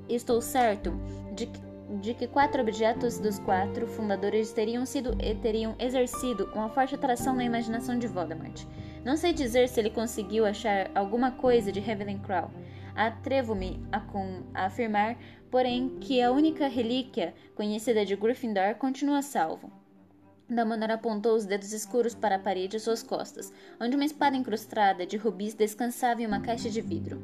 Estou 0.09 0.41
certo 0.41 0.93
de 1.35 1.47
que 1.47 1.71
de 1.99 2.15
que 2.15 2.29
quatro 2.29 2.63
objetos 2.63 3.19
dos 3.19 3.41
quatro 3.41 3.87
fundadores 3.87 4.53
teriam 4.53 4.87
sido 4.87 5.17
teriam 5.43 5.75
exercido 5.79 6.49
uma 6.55 6.69
forte 6.69 6.95
atração 6.95 7.35
na 7.35 7.45
imaginação 7.45 7.99
de 7.99 8.07
Voldemort. 8.07 8.65
Não 9.05 9.17
sei 9.17 9.33
dizer 9.33 9.69
se 9.69 9.81
ele 9.81 9.91
conseguiu 9.91 10.47
achar 10.47 10.91
alguma 10.95 11.33
coisa 11.33 11.73
de 11.73 11.81
Ravenclaw, 11.81 12.51
Atrevo-me 13.01 13.83
a, 13.91 14.03
a 14.53 14.67
afirmar, 14.67 15.17
porém, 15.51 15.97
que 16.03 16.21
a 16.21 16.31
única 16.31 16.69
relíquia 16.69 17.33
conhecida 17.55 18.05
de 18.05 18.15
Gryffindor 18.15 18.75
continua 18.75 19.23
salvo. 19.23 19.73
Dumbledore 20.47 20.93
apontou 20.93 21.35
os 21.35 21.47
dedos 21.47 21.73
escuros 21.73 22.15
para 22.15 22.37
a 22.37 22.39
parede 22.39 22.77
às 22.77 22.83
suas 22.83 23.03
costas, 23.03 23.51
onde 23.81 23.97
uma 23.97 24.05
espada 24.05 24.37
incrustada 24.37 25.07
de 25.07 25.17
rubis 25.17 25.55
descansava 25.55 26.21
em 26.21 26.27
uma 26.27 26.43
caixa 26.43 26.69
de 26.69 26.83
vidro. 26.83 27.23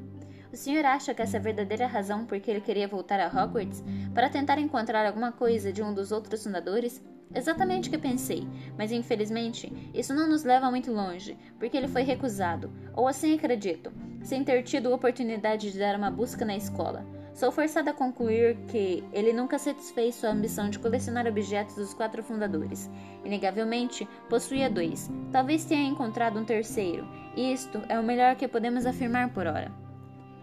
O 0.50 0.56
senhor 0.56 0.82
acha 0.86 1.12
que 1.12 1.20
essa 1.20 1.36
é 1.36 1.40
a 1.40 1.42
verdadeira 1.42 1.86
razão 1.86 2.24
por 2.24 2.40
que 2.40 2.50
ele 2.50 2.62
queria 2.62 2.88
voltar 2.88 3.20
a 3.20 3.28
Hogwarts? 3.28 3.84
Para 4.14 4.30
tentar 4.30 4.58
encontrar 4.58 5.04
alguma 5.04 5.30
coisa 5.30 5.70
de 5.70 5.82
um 5.82 5.92
dos 5.92 6.10
outros 6.10 6.42
fundadores? 6.42 7.04
Exatamente 7.34 7.90
o 7.90 7.92
que 7.92 7.98
pensei, 7.98 8.48
mas 8.78 8.92
infelizmente 8.92 9.70
isso 9.92 10.14
não 10.14 10.26
nos 10.26 10.42
leva 10.42 10.70
muito 10.70 10.90
longe, 10.90 11.36
porque 11.58 11.76
ele 11.76 11.88
foi 11.88 12.00
recusado, 12.00 12.72
ou 12.94 13.06
assim 13.06 13.34
acredito, 13.34 13.92
sem 14.26 14.42
ter 14.42 14.62
tido 14.64 14.92
oportunidade 14.92 15.70
de 15.70 15.78
dar 15.78 15.96
uma 15.96 16.10
busca 16.10 16.44
na 16.44 16.56
escola. 16.56 17.06
Sou 17.32 17.52
forçada 17.52 17.92
a 17.92 17.94
concluir 17.94 18.56
que 18.66 19.04
ele 19.12 19.32
nunca 19.32 19.58
satisfez 19.58 20.16
sua 20.16 20.30
ambição 20.30 20.68
de 20.68 20.78
colecionar 20.78 21.26
objetos 21.26 21.76
dos 21.76 21.94
quatro 21.94 22.22
fundadores. 22.22 22.90
Inegavelmente, 23.24 24.08
possuía 24.28 24.68
dois. 24.68 25.08
Talvez 25.30 25.64
tenha 25.64 25.88
encontrado 25.88 26.40
um 26.40 26.44
terceiro, 26.44 27.06
e 27.36 27.52
isto 27.52 27.80
é 27.88 28.00
o 28.00 28.02
melhor 28.02 28.34
que 28.34 28.48
podemos 28.48 28.84
afirmar 28.84 29.32
por 29.32 29.46
hora. 29.46 29.70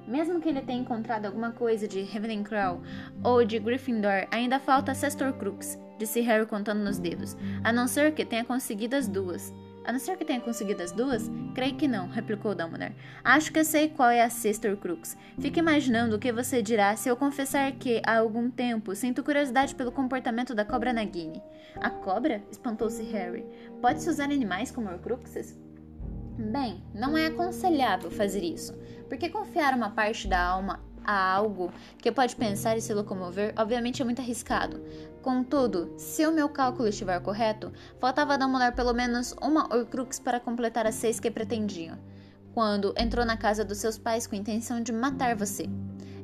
Mesmo 0.08 0.40
que 0.40 0.50
ele 0.50 0.62
tenha 0.62 0.80
encontrado 0.80 1.26
alguma 1.26 1.52
coisa 1.52 1.88
de 1.88 2.04
Ravenclaw 2.04 2.82
ou 3.24 3.44
de 3.44 3.60
Gryffindor, 3.60 4.28
ainda 4.32 4.60
falta 4.60 4.94
Sextor 4.94 5.34
Crux, 5.34 5.80
disse 5.98 6.22
Harry 6.22 6.46
contando 6.46 6.84
nos 6.84 7.00
dedos. 7.00 7.36
A 7.64 7.74
não 7.74 7.88
ser 7.88 8.14
que 8.14 8.24
tenha 8.24 8.46
conseguido 8.46 8.96
as 8.96 9.08
duas. 9.08 9.54
A 9.86 9.92
não 9.92 10.00
ser 10.00 10.18
que 10.18 10.24
tenha 10.24 10.40
conseguido 10.40 10.82
as 10.82 10.92
duas? 10.92 11.30
Creio 11.54 11.76
que 11.76 11.88
não, 11.88 12.08
replicou 12.08 12.56
Dumbledore. 12.56 12.96
Acho 13.24 13.52
que 13.52 13.64
sei 13.64 13.90
qual 13.90 14.10
é 14.10 14.22
a 14.22 14.30
Sextor 14.30 14.78
Crux. 14.78 15.18
Fique 15.40 15.60
imaginando 15.60 16.16
o 16.16 16.20
que 16.20 16.32
você 16.32 16.62
dirá 16.62 16.96
se 16.96 17.10
eu 17.10 17.18
confessar 17.18 17.72
que, 17.74 18.02
há 18.06 18.18
algum 18.18 18.50
tempo, 18.50 18.96
sinto 18.96 19.24
curiosidade 19.24 19.76
pelo 19.76 19.92
comportamento 19.92 20.56
da 20.56 20.64
cobra 20.64 20.94
Nagini. 20.94 21.42
A 21.76 21.90
cobra? 21.90 22.42
espantou-se 22.50 23.04
Harry. 23.04 23.46
Pode-se 23.82 24.10
usar 24.10 24.26
animais 24.26 24.72
como 24.72 24.90
Horcruxes? 24.90 25.58
Bem, 26.38 26.84
não 26.94 27.18
é 27.18 27.28
aconselhável 27.28 28.10
fazer 28.10 28.44
isso, 28.44 28.74
porque 29.08 29.30
confiar 29.30 29.76
uma 29.76 29.92
parte 29.92 30.28
da 30.28 30.42
alma 30.42 30.80
a 31.06 31.34
algo 31.34 31.72
que 31.98 32.12
pode 32.12 32.36
pensar 32.36 32.78
e 32.78 32.82
se 32.82 32.94
locomover, 32.94 33.54
obviamente 33.58 34.02
é 34.02 34.06
muito 34.06 34.22
arriscado. 34.22 34.82
Contudo, 35.24 35.94
se 35.98 36.28
o 36.28 36.34
meu 36.34 36.50
cálculo 36.50 36.90
estiver 36.90 37.18
correto, 37.22 37.72
faltava 37.98 38.38
Dumbledore 38.38 38.76
pelo 38.76 38.94
menos 38.94 39.34
uma 39.42 39.74
Horcrux 39.74 40.20
para 40.20 40.38
completar 40.38 40.86
as 40.86 40.96
seis 40.96 41.18
que 41.18 41.32
pretendiam, 41.32 41.98
quando 42.54 42.94
entrou 42.98 43.26
na 43.26 43.38
casa 43.38 43.64
dos 43.64 43.78
seus 43.78 43.98
pais 43.98 44.28
com 44.28 44.36
a 44.36 44.38
intenção 44.38 44.82
de 44.82 44.92
matar 44.92 45.34
você. 45.34 45.70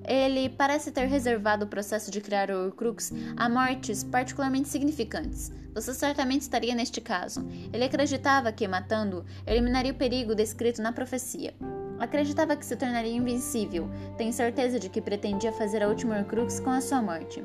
Ele 0.04 0.50
parece 0.50 0.92
ter 0.92 1.06
reservado 1.06 1.64
o 1.64 1.68
processo 1.70 2.12
de 2.12 2.20
criar 2.20 2.52
Horcrux 2.52 3.14
a 3.38 3.48
mortes 3.48 4.04
particularmente 4.04 4.68
significantes. 4.68 5.50
Você 5.74 5.94
certamente 5.94 6.42
estaria 6.42 6.76
neste 6.76 7.00
caso. 7.00 7.48
Ele 7.72 7.86
acreditava 7.86 8.52
que, 8.52 8.68
matando, 8.68 9.26
eliminaria 9.48 9.94
o 9.94 9.96
perigo 9.96 10.36
descrito 10.36 10.82
na 10.82 10.92
profecia. 10.92 11.54
Acreditava 12.00 12.58
que 12.58 12.66
se 12.66 12.76
tornaria 12.76 13.16
invencível. 13.16 13.90
Tenho 14.18 14.34
certeza 14.34 14.78
de 14.78 14.90
que 14.90 15.02
pretendia 15.02 15.54
fazer 15.54 15.84
a 15.84 15.88
última 15.88 16.18
Horcrux 16.18 16.60
com 16.60 16.72
a 16.72 16.82
sua 16.82 17.02
morte. 17.02 17.42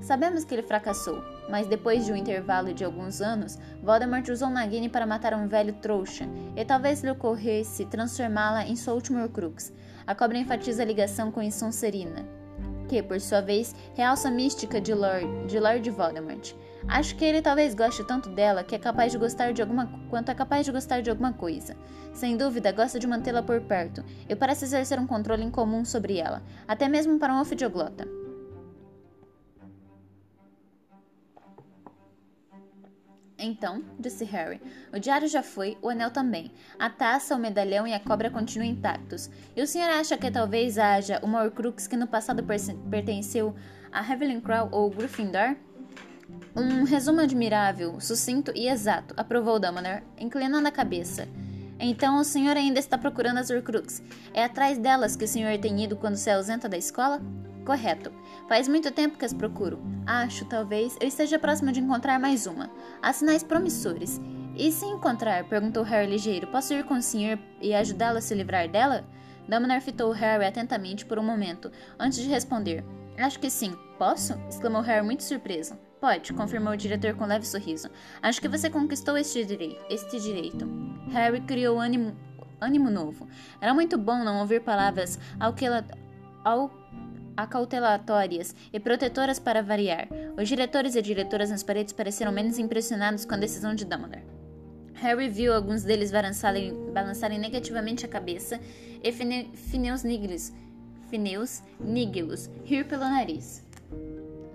Sabemos 0.00 0.44
que 0.44 0.54
ele 0.54 0.62
fracassou, 0.62 1.22
mas 1.48 1.66
depois 1.66 2.04
de 2.04 2.12
um 2.12 2.16
intervalo 2.16 2.74
de 2.74 2.84
alguns 2.84 3.20
anos, 3.20 3.58
Voldemort 3.82 4.28
usou 4.28 4.50
Nagini 4.50 4.88
para 4.88 5.06
matar 5.06 5.34
um 5.34 5.48
velho 5.48 5.72
trouxa, 5.74 6.28
e 6.54 6.64
talvez 6.64 7.02
lhe 7.02 7.10
ocorresse 7.10 7.86
transformá-la 7.86 8.66
em 8.66 8.76
sua 8.76 8.94
última 8.94 9.22
Horcrux, 9.22 9.72
a 10.06 10.14
cobra 10.14 10.38
enfatiza 10.38 10.82
a 10.82 10.86
ligação 10.86 11.30
com 11.30 11.50
Sonserina, 11.50 12.26
que, 12.88 13.02
por 13.02 13.20
sua 13.20 13.40
vez, 13.40 13.74
realça 13.94 14.28
a 14.28 14.30
mística 14.30 14.80
de 14.80 14.92
Lord, 14.92 15.46
de 15.46 15.58
Lord 15.58 15.90
Voldemort. 15.90 16.54
Acho 16.86 17.16
que 17.16 17.24
ele 17.24 17.40
talvez 17.40 17.74
goste 17.74 18.04
tanto 18.04 18.28
dela 18.28 18.62
que 18.62 18.74
é 18.74 18.78
capaz 18.78 19.10
de 19.10 19.18
gostar 19.18 19.52
de 19.52 19.62
alguma 19.62 19.90
quanto 20.10 20.30
é 20.30 20.34
capaz 20.34 20.66
de 20.66 20.72
gostar 20.72 21.00
de 21.00 21.08
alguma 21.08 21.32
coisa. 21.32 21.74
Sem 22.12 22.36
dúvida, 22.36 22.72
gosta 22.72 22.98
de 22.98 23.06
mantê-la 23.06 23.42
por 23.42 23.60
perto 23.62 24.04
e 24.28 24.36
parece 24.36 24.66
exercer 24.66 24.98
um 24.98 25.06
controle 25.06 25.42
incomum 25.42 25.84
sobre 25.84 26.18
ela, 26.18 26.42
até 26.68 26.88
mesmo 26.88 27.18
para 27.18 27.32
um 27.32 27.38
Então, 33.44 33.82
disse 34.00 34.24
Harry, 34.24 34.58
o 34.90 34.98
diário 34.98 35.28
já 35.28 35.42
foi, 35.42 35.76
o 35.82 35.90
anel 35.90 36.10
também. 36.10 36.50
A 36.78 36.88
taça, 36.88 37.36
o 37.36 37.38
medalhão 37.38 37.86
e 37.86 37.92
a 37.92 38.00
cobra 38.00 38.30
continuam 38.30 38.70
intactos. 38.70 39.30
E 39.54 39.62
o 39.62 39.66
senhor 39.66 39.90
acha 39.90 40.16
que 40.16 40.30
talvez 40.30 40.78
haja 40.78 41.20
uma 41.22 41.42
Horcrux 41.42 41.86
que 41.86 41.96
no 41.96 42.06
passado 42.06 42.42
pertenceu 42.90 43.54
a 43.92 44.00
Ravenclaw 44.00 44.70
ou 44.72 44.88
Gryffindor? 44.88 45.56
Um 46.56 46.84
resumo 46.84 47.20
admirável, 47.20 48.00
sucinto 48.00 48.50
e 48.54 48.66
exato, 48.66 49.14
aprovou 49.16 49.60
Dumbledore, 49.60 50.02
inclinando 50.18 50.66
a 50.66 50.72
cabeça. 50.72 51.28
Então 51.78 52.18
o 52.18 52.24
senhor 52.24 52.56
ainda 52.56 52.78
está 52.78 52.96
procurando 52.96 53.38
as 53.38 53.50
Horcrux. 53.50 54.02
É 54.32 54.42
atrás 54.42 54.78
delas 54.78 55.16
que 55.16 55.24
o 55.24 55.28
senhor 55.28 55.58
tem 55.58 55.84
ido 55.84 55.96
quando 55.96 56.16
se 56.16 56.30
ausenta 56.30 56.66
da 56.66 56.78
escola? 56.78 57.20
Correto. 57.64 58.12
Faz 58.46 58.68
muito 58.68 58.90
tempo 58.90 59.16
que 59.16 59.24
as 59.24 59.32
procuro. 59.32 59.80
Acho, 60.06 60.44
talvez, 60.44 60.96
eu 61.00 61.08
esteja 61.08 61.38
próximo 61.38 61.72
de 61.72 61.80
encontrar 61.80 62.20
mais 62.20 62.46
uma. 62.46 62.70
Há 63.00 63.12
sinais 63.12 63.42
promissores. 63.42 64.20
E 64.54 64.70
se 64.70 64.84
encontrar? 64.84 65.44
perguntou 65.44 65.82
Harry 65.82 66.06
ligeiro. 66.06 66.46
Posso 66.48 66.74
ir 66.74 66.84
com 66.84 66.94
o 66.94 67.02
senhor 67.02 67.38
e 67.60 67.74
ajudá-lo 67.74 68.18
a 68.18 68.20
se 68.20 68.34
livrar 68.34 68.68
dela? 68.68 69.04
Dumbledore 69.48 69.80
fitou 69.80 70.12
Harry 70.12 70.44
atentamente 70.44 71.04
por 71.04 71.18
um 71.18 71.22
momento, 71.22 71.70
antes 71.98 72.18
de 72.18 72.28
responder. 72.28 72.84
Acho 73.18 73.38
que 73.38 73.50
sim. 73.50 73.74
Posso? 73.98 74.34
exclamou 74.48 74.82
Harry 74.82 75.04
muito 75.04 75.22
surpreso. 75.22 75.78
Pode, 76.00 76.32
confirmou 76.34 76.74
o 76.74 76.76
diretor 76.76 77.14
com 77.14 77.24
um 77.24 77.26
leve 77.26 77.46
sorriso. 77.46 77.88
Acho 78.20 78.40
que 78.40 78.48
você 78.48 78.68
conquistou 78.68 79.16
este, 79.16 79.44
direi 79.44 79.78
este 79.88 80.20
direito. 80.20 80.68
Harry 81.12 81.40
criou 81.40 81.80
ânimo, 81.80 82.14
ânimo 82.60 82.90
novo. 82.90 83.26
Era 83.60 83.72
muito 83.72 83.96
bom 83.96 84.22
não 84.22 84.40
ouvir 84.40 84.60
palavras 84.60 85.18
ao 85.40 85.54
acautelatórias 87.36 88.54
e 88.72 88.80
protetoras 88.80 89.38
para 89.38 89.62
variar. 89.62 90.08
Os 90.36 90.48
diretores 90.48 90.94
e 90.94 91.02
diretoras 91.02 91.50
nas 91.50 91.62
paredes 91.62 91.92
pareceram 91.92 92.32
menos 92.32 92.58
impressionados 92.58 93.24
com 93.24 93.34
a 93.34 93.38
decisão 93.38 93.74
de 93.74 93.84
Dumbledore. 93.84 94.24
Harry 94.94 95.28
viu 95.28 95.52
alguns 95.52 95.82
deles 95.82 96.10
balançarem 96.10 97.38
negativamente 97.38 98.06
a 98.06 98.08
cabeça 98.08 98.60
e 99.02 99.12
Phineas 99.12 100.04
Nigris, 100.04 100.52
Phineas 101.10 101.62
Nigilus 101.78 102.48
rir 102.64 102.86
pelo 102.86 103.02
nariz. 103.02 103.64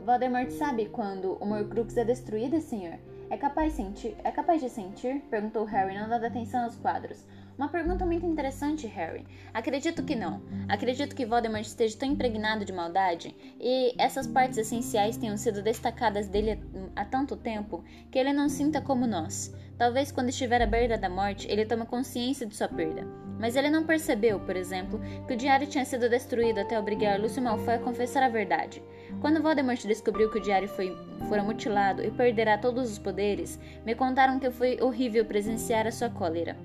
Voldemort 0.05 0.49
sabe 0.51 0.87
quando 0.87 1.37
o 1.39 1.53
Horcrux 1.53 1.95
é 1.97 2.03
destruído, 2.03 2.59
senhor? 2.61 2.97
É 3.29 3.37
capaz, 3.37 3.73
sentir, 3.73 4.15
é 4.23 4.31
capaz 4.31 4.59
de 4.59 4.69
sentir? 4.69 5.21
Perguntou 5.29 5.63
Harry, 5.63 5.95
não 5.95 6.09
dando 6.09 6.25
atenção 6.25 6.63
aos 6.63 6.75
quadros. 6.75 7.23
Uma 7.55 7.67
pergunta 7.67 8.05
muito 8.05 8.25
interessante, 8.25 8.87
Harry. 8.87 9.23
Acredito 9.53 10.01
que 10.03 10.15
não. 10.15 10.41
Acredito 10.67 11.15
que 11.15 11.25
Voldemort 11.25 11.61
esteja 11.61 11.97
tão 11.97 12.09
impregnado 12.09 12.65
de 12.65 12.73
maldade 12.73 13.35
e 13.59 13.93
essas 14.01 14.25
partes 14.25 14.57
essenciais 14.57 15.17
tenham 15.17 15.37
sido 15.37 15.61
destacadas 15.61 16.27
dele 16.27 16.59
há 16.95 17.05
tanto 17.05 17.35
tempo 17.35 17.83
que 18.09 18.17
ele 18.17 18.33
não 18.33 18.49
sinta 18.49 18.81
como 18.81 19.05
nós. 19.05 19.53
Talvez 19.77 20.11
quando 20.11 20.29
estiver 20.29 20.61
à 20.61 20.65
beira 20.65 20.97
da 20.97 21.09
morte 21.09 21.47
ele 21.51 21.65
tome 21.65 21.85
consciência 21.85 22.47
de 22.47 22.55
sua 22.55 22.67
perda. 22.67 23.28
Mas 23.39 23.55
ele 23.55 23.69
não 23.69 23.85
percebeu, 23.85 24.39
por 24.39 24.55
exemplo, 24.55 24.99
que 25.25 25.33
o 25.33 25.37
diário 25.37 25.65
tinha 25.65 25.85
sido 25.85 26.09
destruído 26.09 26.59
até 26.59 26.77
obrigar 26.77 27.19
Lúcio 27.19 27.41
Malfoy 27.41 27.75
a 27.75 27.79
confessar 27.79 28.21
a 28.21 28.29
verdade. 28.29 28.83
Quando 29.21 29.41
Voldemort 29.41 29.81
descobriu 29.87 30.29
que 30.29 30.37
o 30.37 30.41
diário 30.41 30.67
foi, 30.67 30.95
fora 31.27 31.41
mutilado 31.41 32.03
e 32.03 32.11
perderá 32.11 32.57
todos 32.57 32.91
os 32.91 32.99
poderes, 32.99 33.59
me 33.85 33.95
contaram 33.95 34.39
que 34.39 34.51
foi 34.51 34.77
horrível 34.81 35.25
presenciar 35.25 35.87
a 35.87 35.91
sua 35.91 36.09
cólera 36.09 36.55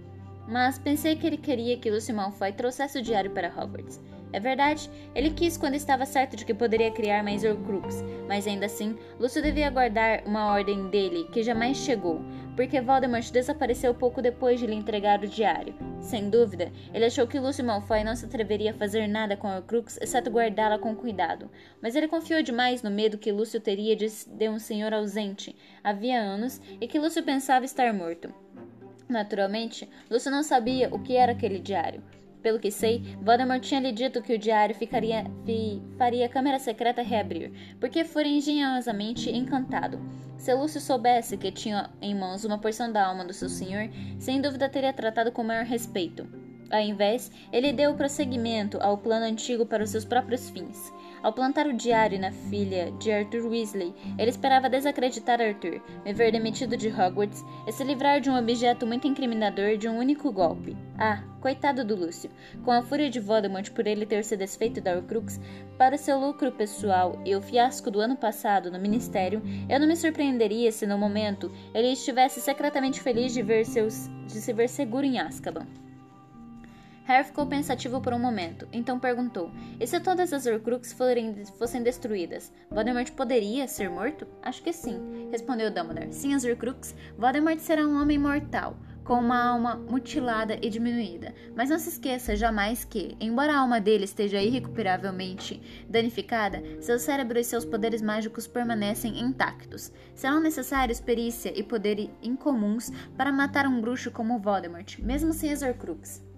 mas 0.47 0.79
pensei 0.79 1.17
que 1.17 1.27
ele 1.27 1.37
queria 1.37 1.79
que 1.79 1.91
Lúcio 1.91 2.15
Malfoy 2.15 2.53
trouxesse 2.53 2.99
o 2.99 3.03
diário 3.03 3.31
para 3.31 3.49
Hogwarts. 3.49 4.01
É 4.35 4.41
verdade, 4.41 4.91
ele 5.15 5.31
quis 5.31 5.57
quando 5.57 5.77
estava 5.77 6.05
certo 6.05 6.35
de 6.35 6.45
que 6.45 6.53
poderia 6.53 6.91
criar 6.91 7.23
mais 7.23 7.45
Horcrux, 7.45 8.03
mas 8.27 8.49
ainda 8.49 8.67
assim, 8.67 8.99
Lúcio 9.17 9.41
devia 9.41 9.71
guardar 9.71 10.25
uma 10.27 10.51
ordem 10.51 10.89
dele 10.89 11.29
que 11.31 11.45
jamais 11.45 11.77
chegou, 11.77 12.21
porque 12.57 12.81
Voldemort 12.81 13.31
desapareceu 13.31 13.95
pouco 13.95 14.21
depois 14.21 14.59
de 14.59 14.67
lhe 14.67 14.75
entregar 14.75 15.23
o 15.23 15.29
diário. 15.29 15.73
Sem 16.01 16.29
dúvida, 16.31 16.73
ele 16.93 17.05
achou 17.05 17.29
que 17.29 17.39
Lúcio 17.39 17.65
Malfoy 17.65 18.03
não 18.03 18.17
se 18.17 18.25
atreveria 18.25 18.73
a 18.73 18.75
fazer 18.75 19.07
nada 19.07 19.37
com 19.37 19.47
a 19.47 19.59
Horcrux 19.59 20.01
exceto 20.03 20.31
guardá-la 20.31 20.81
com 20.81 20.97
cuidado, 20.97 21.49
mas 21.81 21.95
ele 21.95 22.09
confiou 22.09 22.43
demais 22.43 22.83
no 22.83 22.91
medo 22.91 23.17
que 23.17 23.31
Lúcio 23.31 23.61
teria 23.61 23.95
de, 23.95 24.09
de 24.27 24.49
um 24.49 24.59
senhor 24.59 24.93
ausente 24.93 25.55
havia 25.85 26.21
anos 26.21 26.61
e 26.81 26.89
que 26.89 26.99
Lúcio 26.99 27.23
pensava 27.23 27.65
estar 27.65 27.95
morto. 27.95 28.35
Naturalmente, 29.09 29.89
Lúcio 30.11 30.29
não 30.29 30.43
sabia 30.43 30.93
o 30.93 30.99
que 30.99 31.17
era 31.17 31.31
aquele 31.31 31.61
diário. 31.61 32.03
Pelo 32.45 32.59
que 32.59 32.71
sei, 32.71 33.03
Voldemort 33.23 33.63
tinha 33.63 33.81
lhe 33.81 33.91
dito 33.91 34.21
que 34.21 34.35
o 34.35 34.39
diário 34.39 34.75
ficaria, 34.75 35.25
fi, 35.47 35.83
faria 35.97 36.27
a 36.27 36.29
Câmara 36.29 36.59
Secreta 36.59 37.01
reabrir, 37.01 37.51
porque 37.81 38.05
fora 38.05 38.29
engenhosamente 38.29 39.31
encantado. 39.31 39.99
Se 40.37 40.53
Lúcio 40.53 40.79
soubesse 40.79 41.39
que 41.39 41.51
tinha 41.51 41.89
em 42.03 42.15
mãos 42.15 42.45
uma 42.45 42.59
porção 42.59 42.93
da 42.93 43.07
alma 43.07 43.25
do 43.25 43.33
seu 43.33 43.49
senhor, 43.49 43.89
sem 44.19 44.43
dúvida 44.43 44.69
teria 44.69 44.93
tratado 44.93 45.33
com 45.33 45.43
maior 45.43 45.65
respeito. 45.65 46.29
Ao 46.71 46.81
invés, 46.81 47.33
ele 47.51 47.73
deu 47.73 47.95
prosseguimento 47.95 48.77
ao 48.79 48.99
plano 48.99 49.25
antigo 49.25 49.65
para 49.65 49.83
os 49.83 49.89
seus 49.89 50.05
próprios 50.05 50.51
fins. 50.51 50.93
Ao 51.25 51.33
plantar 51.33 51.67
o 51.67 51.73
diário 51.73 52.21
na 52.21 52.31
filha 52.31 52.93
de 52.99 53.11
Arthur 53.11 53.47
Weasley, 53.47 53.95
ele 54.19 54.29
esperava 54.29 54.69
desacreditar 54.69 55.41
Arthur, 55.41 55.81
me 56.05 56.13
ver 56.13 56.31
demitido 56.31 56.77
de 56.77 56.89
Hogwarts 56.89 57.43
e 57.67 57.73
se 57.73 57.83
livrar 57.83 58.21
de 58.21 58.29
um 58.29 58.37
objeto 58.37 58.87
muito 58.87 59.07
incriminador 59.07 59.79
de 59.79 59.89
um 59.89 59.97
único 59.97 60.31
golpe. 60.31 60.77
Ah, 60.99 61.25
coitado 61.41 61.83
do 61.83 61.97
Lúcio. 61.97 62.31
Com 62.63 62.71
a 62.71 62.83
fúria 62.83 63.09
de 63.09 63.21
Voldemort 63.21 63.71
por 63.71 63.87
ele 63.87 64.05
ter 64.05 64.23
se 64.23 64.37
desfeito 64.37 64.83
da 64.83 64.97
Horcrux, 64.97 65.41
para 65.79 65.97
seu 65.97 66.21
lucro 66.21 66.53
pessoal 66.53 67.19
e 67.25 67.35
o 67.35 67.41
fiasco 67.41 67.91
do 67.91 68.01
ano 68.01 68.17
passado 68.17 68.71
no 68.71 68.79
Ministério, 68.79 69.41
eu 69.67 69.81
não 69.81 69.89
me 69.89 69.97
surpreenderia 69.97 70.71
se 70.71 70.87
no 70.87 70.99
momento 70.99 71.51
ele 71.73 71.89
estivesse 71.89 72.39
secretamente 72.39 73.01
feliz 73.01 73.33
de, 73.33 73.43
ver 73.43 73.65
seus, 73.65 74.11
de 74.27 74.43
se 74.43 74.53
ver 74.53 74.69
seguro 74.69 75.07
em 75.07 75.19
Azkaban. 75.19 75.65
Harry 77.05 77.25
ficou 77.25 77.47
pensativo 77.47 78.01
por 78.01 78.15
um 78.15 78.19
momento, 78.19 78.67
então 78.73 78.99
perguntou: 78.99 79.51
E 79.79 79.87
se 79.87 80.01
todas 80.01 80.33
as 80.33 80.47
Horcruxes 80.47 80.97
fossem 81.59 81.83
destruídas, 81.83 82.51
Voldemort 82.71 83.11
poderia 83.13 83.69
ser 83.69 83.91
morto? 83.91 84.27
Acho 84.43 84.63
que 84.63 84.73
sim, 84.73 85.29
respondeu 85.31 85.71
Dumbledore. 85.71 86.15
Sim, 86.15 86.33
as 86.33 86.45
Horcruxes, 86.45 86.95
Voldemort 87.19 87.59
será 87.59 87.87
um 87.87 88.01
homem 88.01 88.17
mortal, 88.17 88.79
com 89.05 89.15
uma 89.19 89.39
alma 89.39 89.77
mutilada 89.77 90.59
e 90.63 90.71
diminuída. 90.71 91.35
Mas 91.55 91.69
não 91.69 91.79
se 91.79 91.91
esqueça 91.91 92.35
jamais 92.35 92.85
que, 92.85 93.15
embora 93.21 93.53
a 93.53 93.59
alma 93.59 93.83
dele 93.83 94.05
esteja 94.05 94.41
irrecuperavelmente 94.41 95.61
danificada, 95.87 96.63
seu 96.81 96.99
cérebro 96.99 97.39
e 97.39 97.45
seus 97.45 97.67
poderes 97.67 98.01
mágicos 98.01 98.47
permanecem 98.47 99.21
intactos. 99.21 99.93
Serão 100.15 100.41
necessários 100.41 101.01
perícia 101.01 101.53
e 101.55 101.63
poder 101.63 102.11
incomuns 102.23 102.91
para 103.15 103.31
matar 103.31 103.67
um 103.67 103.79
bruxo 103.79 104.11
como 104.11 104.39
Voldemort, 104.39 104.99
mesmo 105.01 105.35
sem 105.35 105.53
as 105.53 105.61
Horcruxes. 105.61 106.34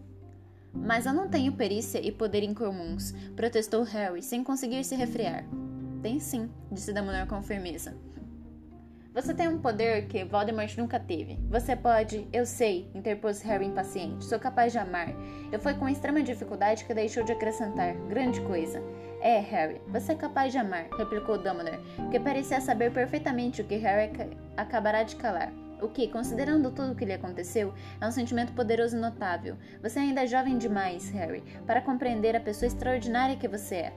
Mas 0.84 1.06
eu 1.06 1.12
não 1.12 1.28
tenho 1.28 1.52
perícia 1.52 1.98
e 1.98 2.12
poder 2.12 2.42
incomuns, 2.42 3.12
protestou 3.34 3.82
Harry, 3.82 4.22
sem 4.22 4.44
conseguir 4.44 4.84
se 4.84 4.94
refrear. 4.94 5.44
Tem 6.02 6.20
sim, 6.20 6.50
disse 6.70 6.92
Dumbledore 6.92 7.28
com 7.28 7.42
firmeza. 7.42 7.96
Você 9.16 9.32
tem 9.32 9.48
um 9.48 9.58
poder 9.58 10.08
que 10.08 10.24
Voldemort 10.24 10.76
nunca 10.76 11.00
teve. 11.00 11.38
Você 11.48 11.74
pode, 11.74 12.28
eu 12.30 12.44
sei, 12.44 12.90
interpôs 12.94 13.40
Harry 13.40 13.64
impaciente. 13.64 14.26
Sou 14.26 14.38
capaz 14.38 14.72
de 14.72 14.78
amar. 14.78 15.08
Eu 15.50 15.58
foi 15.58 15.72
com 15.72 15.88
extrema 15.88 16.22
dificuldade 16.22 16.84
que 16.84 16.92
deixou 16.92 17.24
de 17.24 17.32
acrescentar. 17.32 17.94
Grande 18.08 18.42
coisa. 18.42 18.82
É, 19.22 19.40
Harry, 19.40 19.80
você 19.88 20.12
é 20.12 20.16
capaz 20.16 20.52
de 20.52 20.58
amar, 20.58 20.88
replicou 20.98 21.38
Dumbledore, 21.38 21.80
que 22.10 22.20
parecia 22.20 22.60
saber 22.60 22.92
perfeitamente 22.92 23.62
o 23.62 23.64
que 23.64 23.76
Harry 23.76 24.12
acabará 24.54 25.02
de 25.02 25.16
calar. 25.16 25.50
O 25.86 25.88
que, 25.88 26.08
considerando 26.08 26.72
tudo 26.72 26.90
o 26.90 26.94
que 26.96 27.04
lhe 27.04 27.12
aconteceu, 27.12 27.72
é 28.00 28.04
um 28.04 28.10
sentimento 28.10 28.52
poderoso 28.54 28.96
e 28.96 29.00
notável. 29.00 29.56
Você 29.80 30.00
ainda 30.00 30.24
é 30.24 30.26
jovem 30.26 30.58
demais, 30.58 31.08
Harry, 31.10 31.44
para 31.64 31.80
compreender 31.80 32.34
a 32.34 32.40
pessoa 32.40 32.66
extraordinária 32.66 33.36
que 33.36 33.46
você 33.46 33.76
é. 33.76 33.92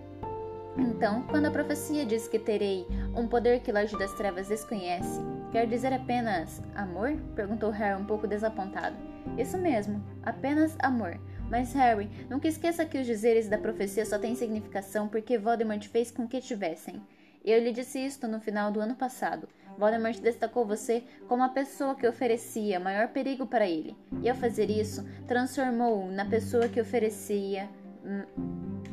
Então, 0.77 1.23
quando 1.23 1.47
a 1.47 1.51
profecia 1.51 2.05
diz 2.05 2.27
que 2.27 2.37
terei 2.37 2.85
um 3.15 3.27
poder 3.27 3.61
que 3.61 3.71
Lorde 3.71 3.97
das 3.97 4.13
Trevas 4.13 4.47
desconhece, 4.47 5.19
quer 5.51 5.65
dizer 5.65 5.91
apenas 5.91 6.61
amor? 6.75 7.17
perguntou 7.35 7.71
Harry 7.71 7.99
um 7.99 8.05
pouco 8.05 8.27
desapontado. 8.27 8.95
Isso 9.35 9.57
mesmo, 9.57 9.99
apenas 10.21 10.77
amor. 10.83 11.19
Mas 11.49 11.73
Harry, 11.73 12.07
nunca 12.29 12.47
esqueça 12.47 12.85
que 12.85 12.99
os 12.99 13.07
dizeres 13.07 13.49
da 13.49 13.57
profecia 13.57 14.05
só 14.05 14.19
têm 14.19 14.35
significação 14.35 15.07
porque 15.07 15.39
Voldemort 15.39 15.83
fez 15.87 16.11
com 16.11 16.27
que 16.27 16.39
tivessem. 16.39 17.01
Eu 17.43 17.59
lhe 17.63 17.71
disse 17.71 17.97
isto 17.97 18.27
no 18.27 18.39
final 18.39 18.71
do 18.71 18.79
ano 18.79 18.93
passado. 18.93 19.47
Voldemort 19.79 20.19
destacou 20.19 20.65
você 20.65 21.05
como 21.25 21.41
a 21.41 21.47
pessoa 21.47 21.95
que 21.95 22.05
oferecia 22.05 22.81
maior 22.81 23.07
perigo 23.07 23.47
para 23.47 23.65
ele, 23.65 23.95
e 24.21 24.29
ao 24.29 24.35
fazer 24.35 24.69
isso, 24.69 25.07
transformou-o 25.25 26.11
na 26.11 26.25
pessoa 26.25 26.67
que 26.67 26.81
oferecia 26.81 27.69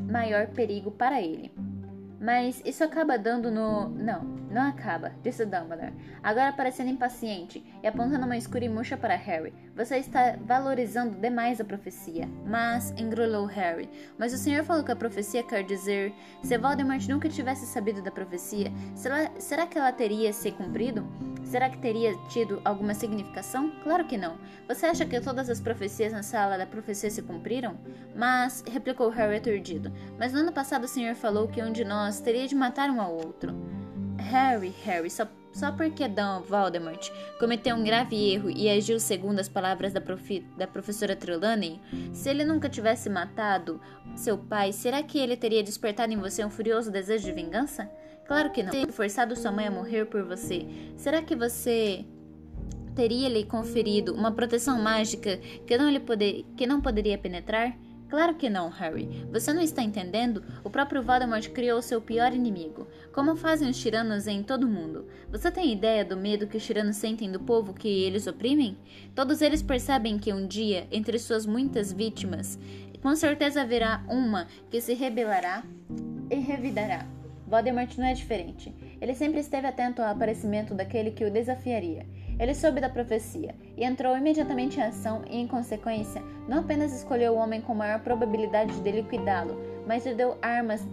maior 0.08 0.46
perigo 0.46 0.92
para 0.92 1.20
ele. 1.20 1.50
Mas 2.20 2.62
isso 2.64 2.82
acaba 2.82 3.18
dando 3.18 3.50
no. 3.50 3.88
Não, 3.88 4.22
não 4.50 4.62
acaba, 4.62 5.12
disse 5.22 5.44
Dumbledore, 5.44 5.92
agora 6.22 6.52
parecendo 6.52 6.90
impaciente 6.90 7.62
e 7.82 7.86
apontando 7.86 8.24
uma 8.24 8.36
escura 8.36 8.68
murcha 8.70 8.96
para 8.96 9.14
Harry. 9.14 9.52
Você 9.74 9.98
está 9.98 10.36
valorizando 10.40 11.20
demais 11.20 11.60
a 11.60 11.64
profecia. 11.64 12.28
Mas, 12.46 12.90
engrolou 12.92 13.44
Harry, 13.46 13.88
mas 14.16 14.32
o 14.32 14.38
senhor 14.38 14.64
falou 14.64 14.82
que 14.82 14.92
a 14.92 14.96
profecia 14.96 15.42
quer 15.42 15.62
dizer. 15.62 16.14
Se 16.42 16.56
Voldemort 16.56 17.06
nunca 17.08 17.28
tivesse 17.28 17.66
sabido 17.66 18.00
da 18.02 18.10
profecia, 18.10 18.72
será, 18.94 19.30
será 19.38 19.66
que 19.66 19.78
ela 19.78 19.92
teria 19.92 20.32
se 20.32 20.50
cumprido? 20.52 21.06
Será 21.46 21.70
que 21.70 21.78
teria 21.78 22.12
tido 22.28 22.60
alguma 22.64 22.92
significação? 22.92 23.70
Claro 23.84 24.04
que 24.04 24.18
não. 24.18 24.36
Você 24.66 24.84
acha 24.84 25.06
que 25.06 25.20
todas 25.20 25.48
as 25.48 25.60
profecias 25.60 26.12
na 26.12 26.24
sala 26.24 26.58
da 26.58 26.66
profecia 26.66 27.08
se 27.08 27.22
cumpriram? 27.22 27.78
Mas, 28.16 28.64
replicou 28.66 29.08
Harry 29.10 29.36
aturdido, 29.36 29.92
mas 30.18 30.32
no 30.32 30.40
ano 30.40 30.52
passado 30.52 30.84
o 30.84 30.88
senhor 30.88 31.14
falou 31.14 31.46
que 31.46 31.62
um 31.62 31.70
de 31.70 31.84
nós 31.84 32.20
teria 32.20 32.48
de 32.48 32.54
matar 32.56 32.90
um 32.90 33.00
ao 33.00 33.14
outro. 33.14 33.54
Harry, 34.18 34.74
Harry, 34.84 35.08
só, 35.08 35.28
só 35.52 35.70
porque 35.70 36.08
Dom 36.08 36.40
Voldemort 36.40 37.10
cometeu 37.38 37.76
um 37.76 37.84
grave 37.84 38.16
erro 38.32 38.50
e 38.50 38.68
agiu 38.68 38.98
segundo 38.98 39.38
as 39.38 39.48
palavras 39.48 39.92
da, 39.92 40.00
profi, 40.00 40.40
da 40.58 40.66
professora 40.66 41.14
Trelawney, 41.14 41.80
se 42.12 42.28
ele 42.28 42.44
nunca 42.44 42.68
tivesse 42.68 43.08
matado 43.08 43.80
seu 44.16 44.36
pai, 44.36 44.72
será 44.72 45.00
que 45.00 45.16
ele 45.16 45.36
teria 45.36 45.62
despertado 45.62 46.12
em 46.12 46.18
você 46.18 46.44
um 46.44 46.50
furioso 46.50 46.90
desejo 46.90 47.24
de 47.24 47.32
vingança? 47.32 47.88
Claro 48.26 48.50
que 48.50 48.62
não. 48.62 48.70
Teria 48.70 48.92
forçado 48.92 49.36
sua 49.36 49.52
mãe 49.52 49.66
a 49.66 49.70
morrer 49.70 50.06
por 50.06 50.24
você. 50.24 50.66
Será 50.96 51.22
que 51.22 51.36
você 51.36 52.04
teria 52.94 53.28
lhe 53.28 53.44
conferido 53.44 54.14
uma 54.14 54.32
proteção 54.32 54.80
mágica 54.80 55.36
que 55.66 55.76
não, 55.76 55.90
lhe 55.90 56.00
poder, 56.00 56.44
que 56.56 56.66
não 56.66 56.80
poderia 56.80 57.18
penetrar? 57.18 57.76
Claro 58.08 58.36
que 58.36 58.48
não, 58.48 58.68
Harry. 58.68 59.26
Você 59.32 59.52
não 59.52 59.60
está 59.60 59.82
entendendo? 59.82 60.42
O 60.62 60.70
próprio 60.70 61.02
Voldemort 61.02 61.48
criou 61.50 61.82
seu 61.82 62.00
pior 62.00 62.32
inimigo. 62.32 62.86
Como 63.12 63.34
fazem 63.34 63.68
os 63.68 63.80
tiranos 63.80 64.28
em 64.28 64.44
todo 64.44 64.64
o 64.64 64.70
mundo. 64.70 65.06
Você 65.30 65.50
tem 65.50 65.72
ideia 65.72 66.04
do 66.04 66.16
medo 66.16 66.46
que 66.46 66.56
os 66.56 66.64
tiranos 66.64 66.96
sentem 66.96 67.30
do 67.30 67.40
povo 67.40 67.74
que 67.74 67.88
eles 67.88 68.28
oprimem? 68.28 68.78
Todos 69.14 69.42
eles 69.42 69.60
percebem 69.60 70.18
que 70.18 70.32
um 70.32 70.46
dia, 70.46 70.86
entre 70.92 71.18
suas 71.18 71.46
muitas 71.46 71.92
vítimas, 71.92 72.58
com 73.02 73.14
certeza 73.16 73.62
haverá 73.62 74.04
uma 74.08 74.46
que 74.70 74.80
se 74.80 74.94
rebelará 74.94 75.64
e 76.30 76.36
revidará. 76.36 77.06
Voldemort 77.46 77.96
não 77.96 78.06
é 78.06 78.14
diferente. 78.14 78.74
Ele 79.00 79.14
sempre 79.14 79.40
esteve 79.40 79.66
atento 79.66 80.02
ao 80.02 80.08
aparecimento 80.08 80.74
daquele 80.74 81.12
que 81.12 81.24
o 81.24 81.30
desafiaria. 81.30 82.06
Ele 82.38 82.54
soube 82.54 82.80
da 82.80 82.88
profecia 82.88 83.54
e 83.76 83.84
entrou 83.84 84.16
imediatamente 84.16 84.78
em 84.78 84.82
ação 84.82 85.22
e, 85.28 85.38
em 85.38 85.46
consequência, 85.46 86.22
não 86.46 86.58
apenas 86.58 86.92
escolheu 86.92 87.32
o 87.32 87.36
homem 87.36 87.62
com 87.62 87.74
maior 87.74 88.00
probabilidade 88.00 88.78
de 88.80 88.90
liquidá-lo, 88.90 89.58
mas 89.86 90.04
lhe 90.04 90.14
deu 90.14 90.36
armas 90.42 90.86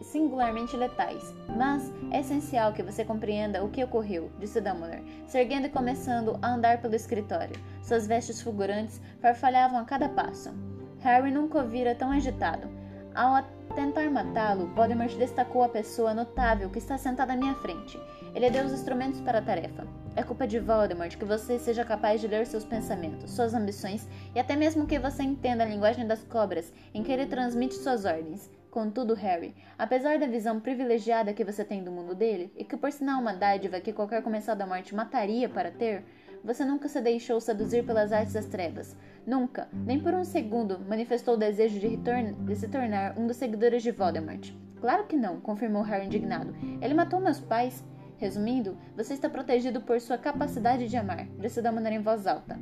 singularmente 0.00 0.76
letais. 0.76 1.34
Mas 1.54 1.92
é 2.10 2.20
essencial 2.20 2.72
que 2.72 2.82
você 2.82 3.04
compreenda 3.04 3.62
o 3.62 3.68
que 3.68 3.84
ocorreu, 3.84 4.30
disse 4.38 4.60
Dumbledore, 4.60 5.04
se 5.26 5.38
erguendo 5.38 5.66
e 5.66 5.70
começando 5.70 6.38
a 6.40 6.54
andar 6.54 6.80
pelo 6.80 6.94
escritório. 6.94 7.60
Suas 7.82 8.06
vestes 8.06 8.40
fulgurantes 8.40 9.00
farfalhavam 9.20 9.78
a 9.78 9.84
cada 9.84 10.08
passo. 10.08 10.54
Harry 11.00 11.30
nunca 11.30 11.58
o 11.58 11.68
vira 11.68 11.94
tão 11.94 12.10
agitado. 12.10 12.68
Ao 13.14 13.34
tentar 13.76 14.10
matá-lo, 14.10 14.68
Voldemort 14.68 15.14
destacou 15.18 15.62
a 15.62 15.68
pessoa 15.68 16.14
notável 16.14 16.70
que 16.70 16.78
está 16.78 16.96
sentada 16.96 17.34
à 17.34 17.36
minha 17.36 17.54
frente. 17.56 18.00
Ele 18.34 18.48
deu 18.48 18.64
os 18.64 18.72
instrumentos 18.72 19.20
para 19.20 19.38
a 19.38 19.42
tarefa. 19.42 19.86
É 20.16 20.22
culpa 20.22 20.46
de 20.46 20.58
Voldemort 20.58 21.14
que 21.14 21.26
você 21.26 21.58
seja 21.58 21.84
capaz 21.84 22.22
de 22.22 22.26
ler 22.26 22.46
seus 22.46 22.64
pensamentos, 22.64 23.32
suas 23.32 23.52
ambições 23.52 24.08
e 24.34 24.40
até 24.40 24.56
mesmo 24.56 24.86
que 24.86 24.98
você 24.98 25.22
entenda 25.22 25.62
a 25.62 25.66
linguagem 25.66 26.06
das 26.06 26.24
cobras 26.24 26.72
em 26.94 27.02
que 27.02 27.12
ele 27.12 27.26
transmite 27.26 27.74
suas 27.74 28.06
ordens. 28.06 28.50
Contudo, 28.70 29.12
Harry, 29.12 29.54
apesar 29.78 30.18
da 30.18 30.26
visão 30.26 30.58
privilegiada 30.58 31.34
que 31.34 31.44
você 31.44 31.62
tem 31.62 31.84
do 31.84 31.92
mundo 31.92 32.14
dele, 32.14 32.52
e 32.56 32.64
que 32.64 32.76
por 32.76 32.90
sinal 32.92 33.20
uma 33.20 33.32
dádiva 33.32 33.80
que 33.80 33.92
qualquer 33.92 34.22
comensal 34.22 34.56
da 34.56 34.66
morte 34.66 34.94
mataria 34.94 35.48
para 35.48 35.70
ter, 35.70 36.02
você 36.46 36.64
nunca 36.64 36.88
se 36.88 37.00
deixou 37.00 37.40
seduzir 37.40 37.84
pelas 37.84 38.12
artes 38.12 38.34
das 38.34 38.46
trevas. 38.46 38.96
Nunca, 39.26 39.68
nem 39.72 39.98
por 39.98 40.14
um 40.14 40.24
segundo, 40.24 40.78
manifestou 40.78 41.34
o 41.34 41.36
desejo 41.36 41.80
de, 41.80 41.96
de 41.96 42.56
se 42.56 42.68
tornar 42.68 43.18
um 43.18 43.26
dos 43.26 43.36
seguidores 43.36 43.82
de 43.82 43.90
Voldemort. 43.90 44.52
Claro 44.80 45.06
que 45.06 45.16
não, 45.16 45.40
confirmou 45.40 45.82
Harry 45.82 46.06
indignado. 46.06 46.54
Ele 46.80 46.94
matou 46.94 47.18
meus 47.18 47.40
pais. 47.40 47.84
Resumindo, 48.18 48.78
você 48.96 49.12
está 49.12 49.28
protegido 49.28 49.80
por 49.82 50.00
sua 50.00 50.16
capacidade 50.16 50.88
de 50.88 50.96
amar, 50.96 51.26
disse 51.38 51.60
Dumbledore 51.60 51.96
em 51.96 52.00
voz 52.00 52.26
alta. 52.26 52.58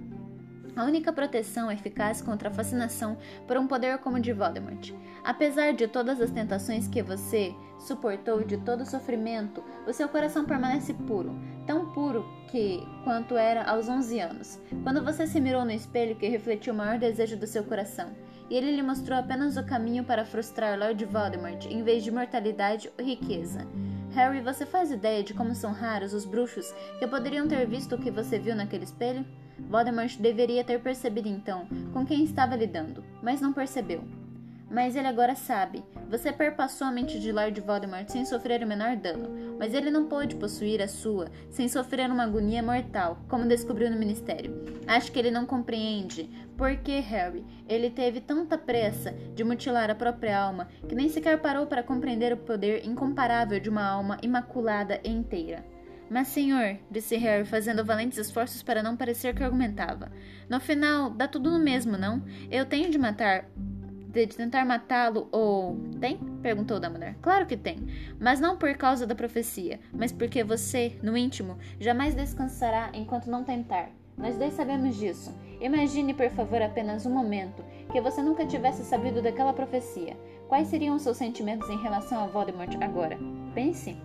A 0.76 0.84
única 0.84 1.12
proteção 1.12 1.70
eficaz 1.70 2.20
contra 2.20 2.48
a 2.48 2.52
fascinação 2.52 3.16
por 3.46 3.56
um 3.56 3.66
poder 3.66 3.98
como 3.98 4.16
o 4.16 4.20
de 4.20 4.32
Voldemort. 4.32 4.92
Apesar 5.22 5.72
de 5.72 5.86
todas 5.86 6.20
as 6.20 6.30
tentações 6.30 6.88
que 6.88 7.02
você 7.02 7.54
suportou 7.78 8.40
e 8.40 8.44
de 8.44 8.56
todo 8.56 8.80
o 8.80 8.86
sofrimento, 8.86 9.62
o 9.86 9.92
seu 9.92 10.08
coração 10.08 10.44
permanece 10.44 10.92
puro, 10.92 11.38
tão 11.66 11.92
puro 11.92 12.24
que 12.50 12.82
quanto 13.04 13.36
era 13.36 13.64
aos 13.64 13.88
11 13.88 14.20
anos, 14.20 14.60
quando 14.82 15.04
você 15.04 15.26
se 15.26 15.40
mirou 15.40 15.64
no 15.64 15.70
espelho 15.70 16.16
que 16.16 16.28
refletiu 16.28 16.72
o 16.72 16.76
maior 16.76 16.98
desejo 16.98 17.36
do 17.36 17.46
seu 17.46 17.62
coração, 17.64 18.10
e 18.50 18.56
ele 18.56 18.74
lhe 18.74 18.82
mostrou 18.82 19.18
apenas 19.18 19.56
o 19.56 19.64
caminho 19.64 20.04
para 20.04 20.24
frustrar 20.24 20.78
Lord 20.78 21.04
Voldemort 21.04 21.66
em 21.66 21.82
vez 21.82 22.02
de 22.02 22.10
mortalidade 22.10 22.90
ou 22.98 23.04
riqueza. 23.04 23.66
Harry, 24.12 24.40
você 24.40 24.66
faz 24.66 24.90
ideia 24.90 25.22
de 25.22 25.34
como 25.34 25.54
são 25.54 25.72
raros 25.72 26.12
os 26.12 26.24
bruxos 26.24 26.72
que 26.98 27.06
poderiam 27.06 27.48
ter 27.48 27.66
visto 27.66 27.94
o 27.94 27.98
que 27.98 28.10
você 28.10 28.38
viu 28.38 28.54
naquele 28.54 28.84
espelho? 28.84 29.24
Voldemort 29.58 30.16
deveria 30.18 30.64
ter 30.64 30.80
percebido 30.80 31.28
então 31.28 31.66
com 31.92 32.04
quem 32.04 32.24
estava 32.24 32.56
lidando, 32.56 33.04
mas 33.22 33.40
não 33.40 33.52
percebeu. 33.52 34.04
Mas 34.70 34.96
ele 34.96 35.06
agora 35.06 35.36
sabe. 35.36 35.84
Você 36.10 36.32
perpassou 36.32 36.86
a 36.86 36.90
mente 36.90 37.20
de 37.20 37.30
Lord 37.30 37.60
Voldemort 37.60 38.08
sem 38.08 38.24
sofrer 38.24 38.62
o 38.62 38.66
menor 38.66 38.96
dano, 38.96 39.56
mas 39.58 39.72
ele 39.72 39.90
não 39.90 40.08
pôde 40.08 40.34
possuir 40.34 40.82
a 40.82 40.88
sua 40.88 41.28
sem 41.50 41.68
sofrer 41.68 42.10
uma 42.10 42.24
agonia 42.24 42.62
mortal, 42.62 43.18
como 43.28 43.46
descobriu 43.46 43.90
no 43.90 43.98
ministério. 43.98 44.64
Acho 44.86 45.12
que 45.12 45.18
ele 45.18 45.30
não 45.30 45.46
compreende 45.46 46.28
por 46.56 46.76
que 46.76 46.98
Harry 47.00 47.44
ele 47.68 47.90
teve 47.90 48.20
tanta 48.20 48.58
pressa 48.58 49.12
de 49.34 49.44
mutilar 49.44 49.90
a 49.90 49.94
própria 49.94 50.38
alma 50.38 50.68
que 50.88 50.94
nem 50.94 51.08
sequer 51.08 51.40
parou 51.40 51.66
para 51.66 51.82
compreender 51.82 52.32
o 52.32 52.38
poder 52.38 52.86
incomparável 52.86 53.60
de 53.60 53.70
uma 53.70 53.84
alma 53.84 54.18
imaculada 54.22 55.00
e 55.04 55.10
inteira. 55.10 55.73
Mas, 56.10 56.28
senhor, 56.28 56.76
disse 56.90 57.16
Harry, 57.16 57.44
fazendo 57.44 57.84
valentes 57.84 58.18
esforços 58.18 58.62
para 58.62 58.82
não 58.82 58.96
parecer 58.96 59.34
que 59.34 59.42
argumentava. 59.42 60.12
No 60.48 60.60
final, 60.60 61.10
dá 61.10 61.26
tudo 61.26 61.50
no 61.50 61.58
mesmo, 61.58 61.96
não? 61.96 62.22
Eu 62.50 62.66
tenho 62.66 62.90
de 62.90 62.98
matar. 62.98 63.46
De 64.08 64.26
tentar 64.28 64.64
matá-lo 64.64 65.28
ou. 65.32 65.76
Tem? 66.00 66.18
perguntou 66.40 66.78
Dumbledore. 66.78 67.16
Claro 67.20 67.46
que 67.46 67.56
tem. 67.56 67.78
Mas 68.20 68.38
não 68.38 68.56
por 68.56 68.72
causa 68.76 69.06
da 69.06 69.14
profecia, 69.14 69.80
mas 69.92 70.12
porque 70.12 70.44
você, 70.44 70.96
no 71.02 71.16
íntimo, 71.16 71.58
jamais 71.80 72.14
descansará 72.14 72.90
enquanto 72.92 73.26
não 73.26 73.42
tentar. 73.42 73.90
Nós 74.16 74.36
dois 74.36 74.54
sabemos 74.54 74.96
disso. 74.96 75.34
Imagine, 75.60 76.14
por 76.14 76.30
favor, 76.30 76.62
apenas 76.62 77.06
um 77.06 77.10
momento 77.10 77.64
que 77.90 78.00
você 78.00 78.22
nunca 78.22 78.46
tivesse 78.46 78.84
sabido 78.84 79.20
daquela 79.20 79.52
profecia. 79.52 80.16
Quais 80.48 80.68
seriam 80.68 80.94
os 80.94 81.02
seus 81.02 81.16
sentimentos 81.16 81.68
em 81.68 81.82
relação 81.82 82.22
a 82.22 82.26
Voldemort 82.26 82.72
agora? 82.80 83.18
Pense. 83.54 83.96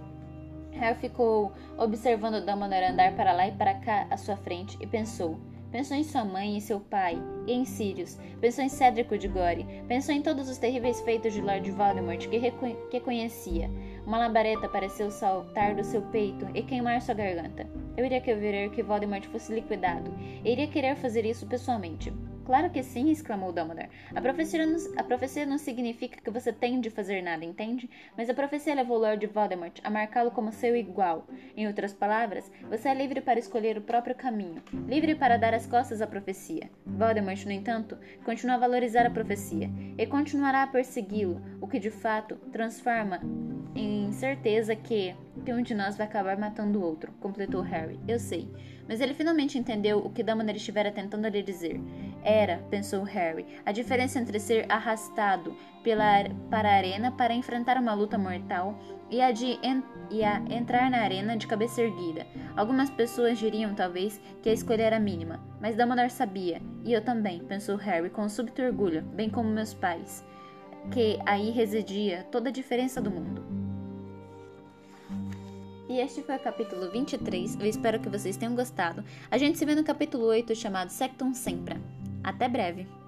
Harry 0.79 0.97
ficou 0.99 1.51
observando 1.77 2.45
Dumbledore 2.45 2.85
andar 2.85 3.15
para 3.15 3.33
lá 3.33 3.47
e 3.47 3.51
para 3.51 3.73
cá 3.75 4.07
à 4.09 4.17
sua 4.17 4.37
frente 4.37 4.77
e 4.79 4.87
pensou. 4.87 5.37
Pensou 5.71 5.95
em 5.95 6.03
sua 6.03 6.25
mãe 6.25 6.57
e 6.57 6.61
seu 6.61 6.79
pai, 6.79 7.21
e 7.45 7.53
em 7.53 7.63
Sirius. 7.63 8.17
Pensou 8.41 8.63
em 8.63 8.69
Cédrico 8.69 9.17
de 9.17 9.27
Gore. 9.27 9.67
Pensou 9.87 10.15
em 10.15 10.21
todos 10.21 10.49
os 10.49 10.57
terríveis 10.57 10.99
feitos 11.01 11.31
de 11.31 11.41
Lord 11.41 11.69
Voldemort 11.69 12.27
que, 12.27 12.51
que 12.89 12.99
conhecia. 13.01 13.69
Uma 14.03 14.17
labareda 14.17 14.67
pareceu 14.67 15.11
saltar 15.11 15.75
do 15.75 15.83
seu 15.83 16.01
peito 16.01 16.47
e 16.55 16.63
queimar 16.63 17.01
sua 17.01 17.13
garganta. 17.13 17.67
Eu 17.95 18.05
iria 18.05 18.19
querer 18.19 18.71
que 18.71 18.81
Voldemort 18.81 19.25
fosse 19.27 19.53
liquidado. 19.53 20.11
E 20.43 20.51
iria 20.51 20.67
querer 20.67 20.95
fazer 20.95 21.23
isso 21.23 21.45
pessoalmente. 21.45 22.11
Claro 22.49 22.71
que 22.71 22.81
sim, 22.81 23.11
exclamou 23.11 23.53
Dumbledore. 23.53 23.91
A 24.15 24.19
profecia, 24.19 24.65
não, 24.65 24.75
a 24.97 25.03
profecia 25.03 25.45
não 25.45 25.59
significa 25.59 26.19
que 26.19 26.31
você 26.31 26.51
tem 26.51 26.81
de 26.81 26.89
fazer 26.89 27.21
nada, 27.21 27.45
entende? 27.45 27.87
Mas 28.17 28.27
a 28.27 28.33
profecia 28.33 28.73
levou 28.73 28.97
Lord 28.97 29.23
Voldemort 29.27 29.79
a 29.83 29.89
marcá-lo 29.91 30.31
como 30.31 30.51
seu 30.51 30.75
igual. 30.75 31.27
Em 31.55 31.67
outras 31.67 31.93
palavras, 31.93 32.51
você 32.67 32.89
é 32.89 32.95
livre 32.95 33.21
para 33.21 33.37
escolher 33.37 33.77
o 33.77 33.83
próprio 33.83 34.15
caminho, 34.15 34.63
livre 34.87 35.13
para 35.13 35.37
dar 35.37 35.53
as 35.53 35.67
costas 35.67 36.01
à 36.01 36.07
profecia. 36.07 36.71
Voldemort, 36.87 37.45
no 37.45 37.51
entanto, 37.51 37.95
continua 38.25 38.55
a 38.55 38.59
valorizar 38.59 39.05
a 39.05 39.11
profecia 39.11 39.69
e 39.95 40.07
continuará 40.07 40.63
a 40.63 40.67
persegui-lo, 40.67 41.39
o 41.61 41.67
que 41.67 41.77
de 41.77 41.91
fato 41.91 42.35
transforma 42.51 43.21
em 43.75 44.11
certeza 44.11 44.75
que, 44.75 45.15
que 45.45 45.53
um 45.53 45.61
de 45.61 45.75
nós 45.75 45.95
vai 45.95 46.07
acabar 46.07 46.35
matando 46.35 46.79
o 46.79 46.83
outro, 46.83 47.11
completou 47.19 47.61
Harry. 47.61 47.99
Eu 48.07 48.17
sei. 48.17 48.49
Mas 48.89 48.99
ele 49.01 49.13
finalmente 49.13 49.55
entendeu 49.55 49.99
o 49.99 50.09
que 50.09 50.23
Dumbledore 50.23 50.57
estivera 50.57 50.91
tentando 50.91 51.27
lhe 51.27 51.43
dizer. 51.43 51.79
Era, 52.23 52.57
pensou 52.71 53.03
Harry, 53.03 53.45
a 53.63 53.71
diferença 53.71 54.17
entre 54.17 54.39
ser 54.39 54.65
arrastado 54.67 55.55
pela, 55.83 56.23
para 56.49 56.67
a 56.67 56.73
arena 56.73 57.11
para 57.11 57.35
enfrentar 57.35 57.77
uma 57.77 57.93
luta 57.93 58.17
mortal 58.17 58.79
e 59.11 59.21
a 59.21 59.31
de 59.31 59.59
en, 59.61 59.83
e 60.09 60.23
a 60.23 60.41
entrar 60.49 60.89
na 60.89 61.01
arena 61.01 61.37
de 61.37 61.45
cabeça 61.45 61.83
erguida. 61.83 62.25
Algumas 62.57 62.89
pessoas 62.89 63.37
diriam, 63.37 63.75
talvez, 63.75 64.19
que 64.41 64.49
a 64.49 64.53
escolha 64.53 64.83
era 64.83 64.99
mínima, 64.99 65.39
mas 65.61 65.75
Dumbledore 65.75 66.09
sabia, 66.09 66.59
e 66.83 66.91
eu 66.91 67.03
também, 67.03 67.39
pensou 67.43 67.75
Harry 67.77 68.09
com 68.09 68.27
súbito 68.27 68.61
orgulho, 68.61 69.03
bem 69.03 69.29
como 69.29 69.49
meus 69.49 69.73
pais, 69.73 70.25
que 70.91 71.19
aí 71.27 71.51
residia 71.51 72.25
toda 72.31 72.49
a 72.49 72.53
diferença 72.53 72.99
do 72.99 73.11
mundo. 73.11 73.48
E 75.89 75.99
este 75.99 76.21
foi 76.21 76.35
o 76.35 76.39
capítulo 76.39 76.91
23. 76.91 77.57
Eu 77.59 77.65
espero 77.65 77.99
que 77.99 78.07
vocês 78.07 78.37
tenham 78.37 78.53
gostado. 78.53 79.03
A 79.31 79.39
gente 79.39 79.57
se 79.57 79.65
vê 79.65 79.73
no 79.73 79.83
capítulo 79.83 80.25
8 80.25 80.55
chamado 80.55 80.91
Sectum 80.91 81.33
Sempra. 81.33 81.81
Até 82.23 82.47
breve! 82.47 82.98